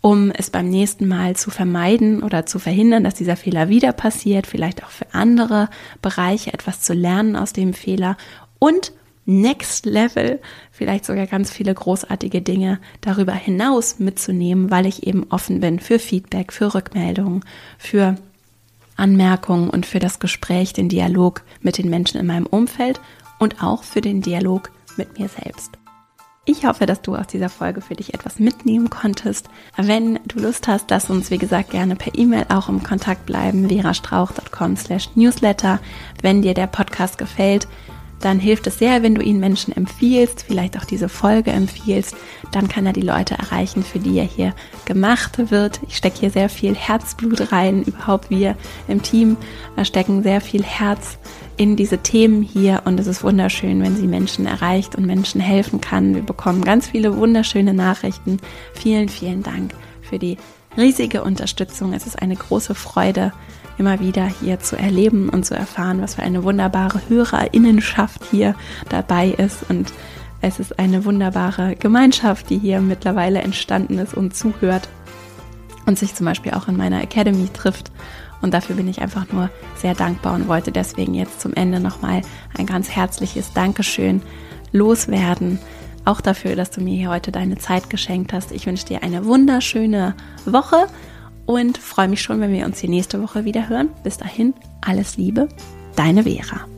um 0.00 0.32
es 0.32 0.50
beim 0.50 0.68
nächsten 0.68 1.06
Mal 1.06 1.36
zu 1.36 1.50
vermeiden 1.50 2.22
oder 2.22 2.44
zu 2.44 2.58
verhindern, 2.58 3.04
dass 3.04 3.14
dieser 3.14 3.36
Fehler 3.36 3.68
wieder 3.68 3.92
passiert, 3.92 4.48
vielleicht 4.48 4.82
auch 4.84 4.90
für 4.90 5.06
andere 5.12 5.70
Bereiche 6.02 6.52
etwas 6.52 6.80
zu 6.80 6.92
lernen 6.92 7.36
aus 7.36 7.52
dem 7.52 7.72
Fehler 7.72 8.16
und 8.58 8.92
Next 9.24 9.86
Level, 9.86 10.40
vielleicht 10.70 11.04
sogar 11.04 11.26
ganz 11.26 11.50
viele 11.50 11.72
großartige 11.72 12.42
Dinge 12.42 12.80
darüber 13.00 13.34
hinaus 13.34 13.98
mitzunehmen, 13.98 14.70
weil 14.70 14.86
ich 14.86 15.06
eben 15.06 15.26
offen 15.30 15.60
bin 15.60 15.78
für 15.78 15.98
Feedback, 15.98 16.52
für 16.52 16.74
Rückmeldungen, 16.74 17.44
für 17.78 18.16
Anmerkungen 18.96 19.70
und 19.70 19.86
für 19.86 20.00
das 20.00 20.18
Gespräch, 20.18 20.72
den 20.72 20.88
Dialog 20.88 21.42
mit 21.60 21.78
den 21.78 21.88
Menschen 21.88 22.18
in 22.18 22.26
meinem 22.26 22.46
Umfeld 22.46 23.00
und 23.38 23.62
auch 23.62 23.84
für 23.84 24.00
den 24.00 24.22
Dialog 24.22 24.70
mit 24.96 25.18
mir 25.18 25.28
selbst. 25.28 25.78
Ich 26.44 26.66
hoffe, 26.66 26.86
dass 26.86 27.02
du 27.02 27.14
aus 27.14 27.28
dieser 27.28 27.48
Folge 27.48 27.80
für 27.80 27.94
dich 27.94 28.14
etwas 28.14 28.40
mitnehmen 28.40 28.90
konntest. 28.90 29.48
Wenn 29.76 30.18
du 30.26 30.40
Lust 30.40 30.66
hast, 30.66 30.90
lass 30.90 31.08
uns, 31.08 31.30
wie 31.30 31.38
gesagt, 31.38 31.70
gerne 31.70 31.94
per 31.94 32.16
E-Mail 32.16 32.46
auch 32.48 32.68
im 32.68 32.82
Kontakt 32.82 33.26
bleiben, 33.26 33.68
verastrauch.com 33.68 34.76
slash 34.76 35.10
newsletter. 35.14 35.78
Wenn 36.20 36.42
dir 36.42 36.54
der 36.54 36.66
Podcast 36.66 37.16
gefällt, 37.16 37.68
dann 38.24 38.38
hilft 38.38 38.66
es 38.66 38.78
sehr, 38.78 39.02
wenn 39.02 39.14
du 39.14 39.22
ihn 39.22 39.40
Menschen 39.40 39.76
empfiehlst, 39.76 40.44
vielleicht 40.46 40.78
auch 40.78 40.84
diese 40.84 41.08
Folge 41.08 41.50
empfiehlst. 41.50 42.14
Dann 42.52 42.68
kann 42.68 42.86
er 42.86 42.92
die 42.92 43.02
Leute 43.02 43.34
erreichen, 43.34 43.82
für 43.82 43.98
die 43.98 44.18
er 44.18 44.24
hier 44.24 44.54
gemacht 44.84 45.50
wird. 45.50 45.80
Ich 45.88 45.96
stecke 45.96 46.20
hier 46.20 46.30
sehr 46.30 46.48
viel 46.48 46.74
Herzblut 46.74 47.52
rein. 47.52 47.82
Überhaupt 47.82 48.30
wir 48.30 48.56
im 48.88 49.02
Team 49.02 49.36
stecken 49.82 50.22
sehr 50.22 50.40
viel 50.40 50.62
Herz 50.62 51.18
in 51.56 51.76
diese 51.76 51.98
Themen 51.98 52.42
hier 52.42 52.82
und 52.84 52.98
es 52.98 53.06
ist 53.06 53.22
wunderschön, 53.22 53.82
wenn 53.82 53.96
sie 53.96 54.06
Menschen 54.06 54.46
erreicht 54.46 54.96
und 54.96 55.06
Menschen 55.06 55.40
helfen 55.40 55.80
kann. 55.80 56.14
Wir 56.14 56.22
bekommen 56.22 56.62
ganz 56.62 56.88
viele 56.88 57.16
wunderschöne 57.16 57.74
Nachrichten. 57.74 58.38
Vielen, 58.74 59.08
vielen 59.08 59.42
Dank 59.42 59.74
für 60.00 60.18
die 60.18 60.38
riesige 60.76 61.22
Unterstützung. 61.22 61.92
Es 61.92 62.06
ist 62.06 62.20
eine 62.20 62.36
große 62.36 62.74
Freude, 62.74 63.32
immer 63.78 64.00
wieder 64.00 64.24
hier 64.24 64.60
zu 64.60 64.76
erleben 64.76 65.28
und 65.28 65.44
zu 65.44 65.54
erfahren, 65.54 66.00
was 66.02 66.16
für 66.16 66.22
eine 66.22 66.44
wunderbare 66.44 67.00
Hörerinnenschaft 67.08 68.22
hier 68.30 68.54
dabei 68.88 69.28
ist. 69.28 69.68
Und 69.68 69.92
es 70.40 70.58
ist 70.58 70.78
eine 70.78 71.04
wunderbare 71.04 71.76
Gemeinschaft, 71.76 72.50
die 72.50 72.58
hier 72.58 72.80
mittlerweile 72.80 73.40
entstanden 73.40 73.98
ist 73.98 74.14
und 74.14 74.34
zuhört 74.34 74.88
und 75.86 75.98
sich 75.98 76.14
zum 76.14 76.26
Beispiel 76.26 76.52
auch 76.52 76.68
in 76.68 76.76
meiner 76.76 77.02
Academy 77.02 77.48
trifft. 77.52 77.90
Und 78.40 78.52
dafür 78.54 78.76
bin 78.76 78.88
ich 78.88 79.00
einfach 79.00 79.30
nur 79.32 79.50
sehr 79.76 79.94
dankbar 79.94 80.34
und 80.34 80.48
wollte 80.48 80.72
deswegen 80.72 81.14
jetzt 81.14 81.40
zum 81.40 81.54
Ende 81.54 81.78
nochmal 81.80 82.22
ein 82.58 82.66
ganz 82.66 82.90
herzliches 82.90 83.52
Dankeschön 83.52 84.20
loswerden. 84.72 85.60
Auch 86.04 86.20
dafür, 86.20 86.56
dass 86.56 86.70
du 86.70 86.80
mir 86.80 86.96
hier 86.96 87.10
heute 87.10 87.30
deine 87.30 87.58
Zeit 87.58 87.88
geschenkt 87.88 88.32
hast. 88.32 88.50
Ich 88.50 88.66
wünsche 88.66 88.86
dir 88.86 89.04
eine 89.04 89.24
wunderschöne 89.24 90.16
Woche 90.44 90.88
und 91.46 91.78
freue 91.78 92.08
mich 92.08 92.22
schon, 92.22 92.40
wenn 92.40 92.52
wir 92.52 92.66
uns 92.66 92.80
die 92.80 92.88
nächste 92.88 93.22
Woche 93.22 93.44
wieder 93.44 93.68
hören. 93.68 93.88
Bis 94.02 94.18
dahin, 94.18 94.54
alles 94.80 95.16
Liebe, 95.16 95.48
deine 95.96 96.24
Vera. 96.24 96.71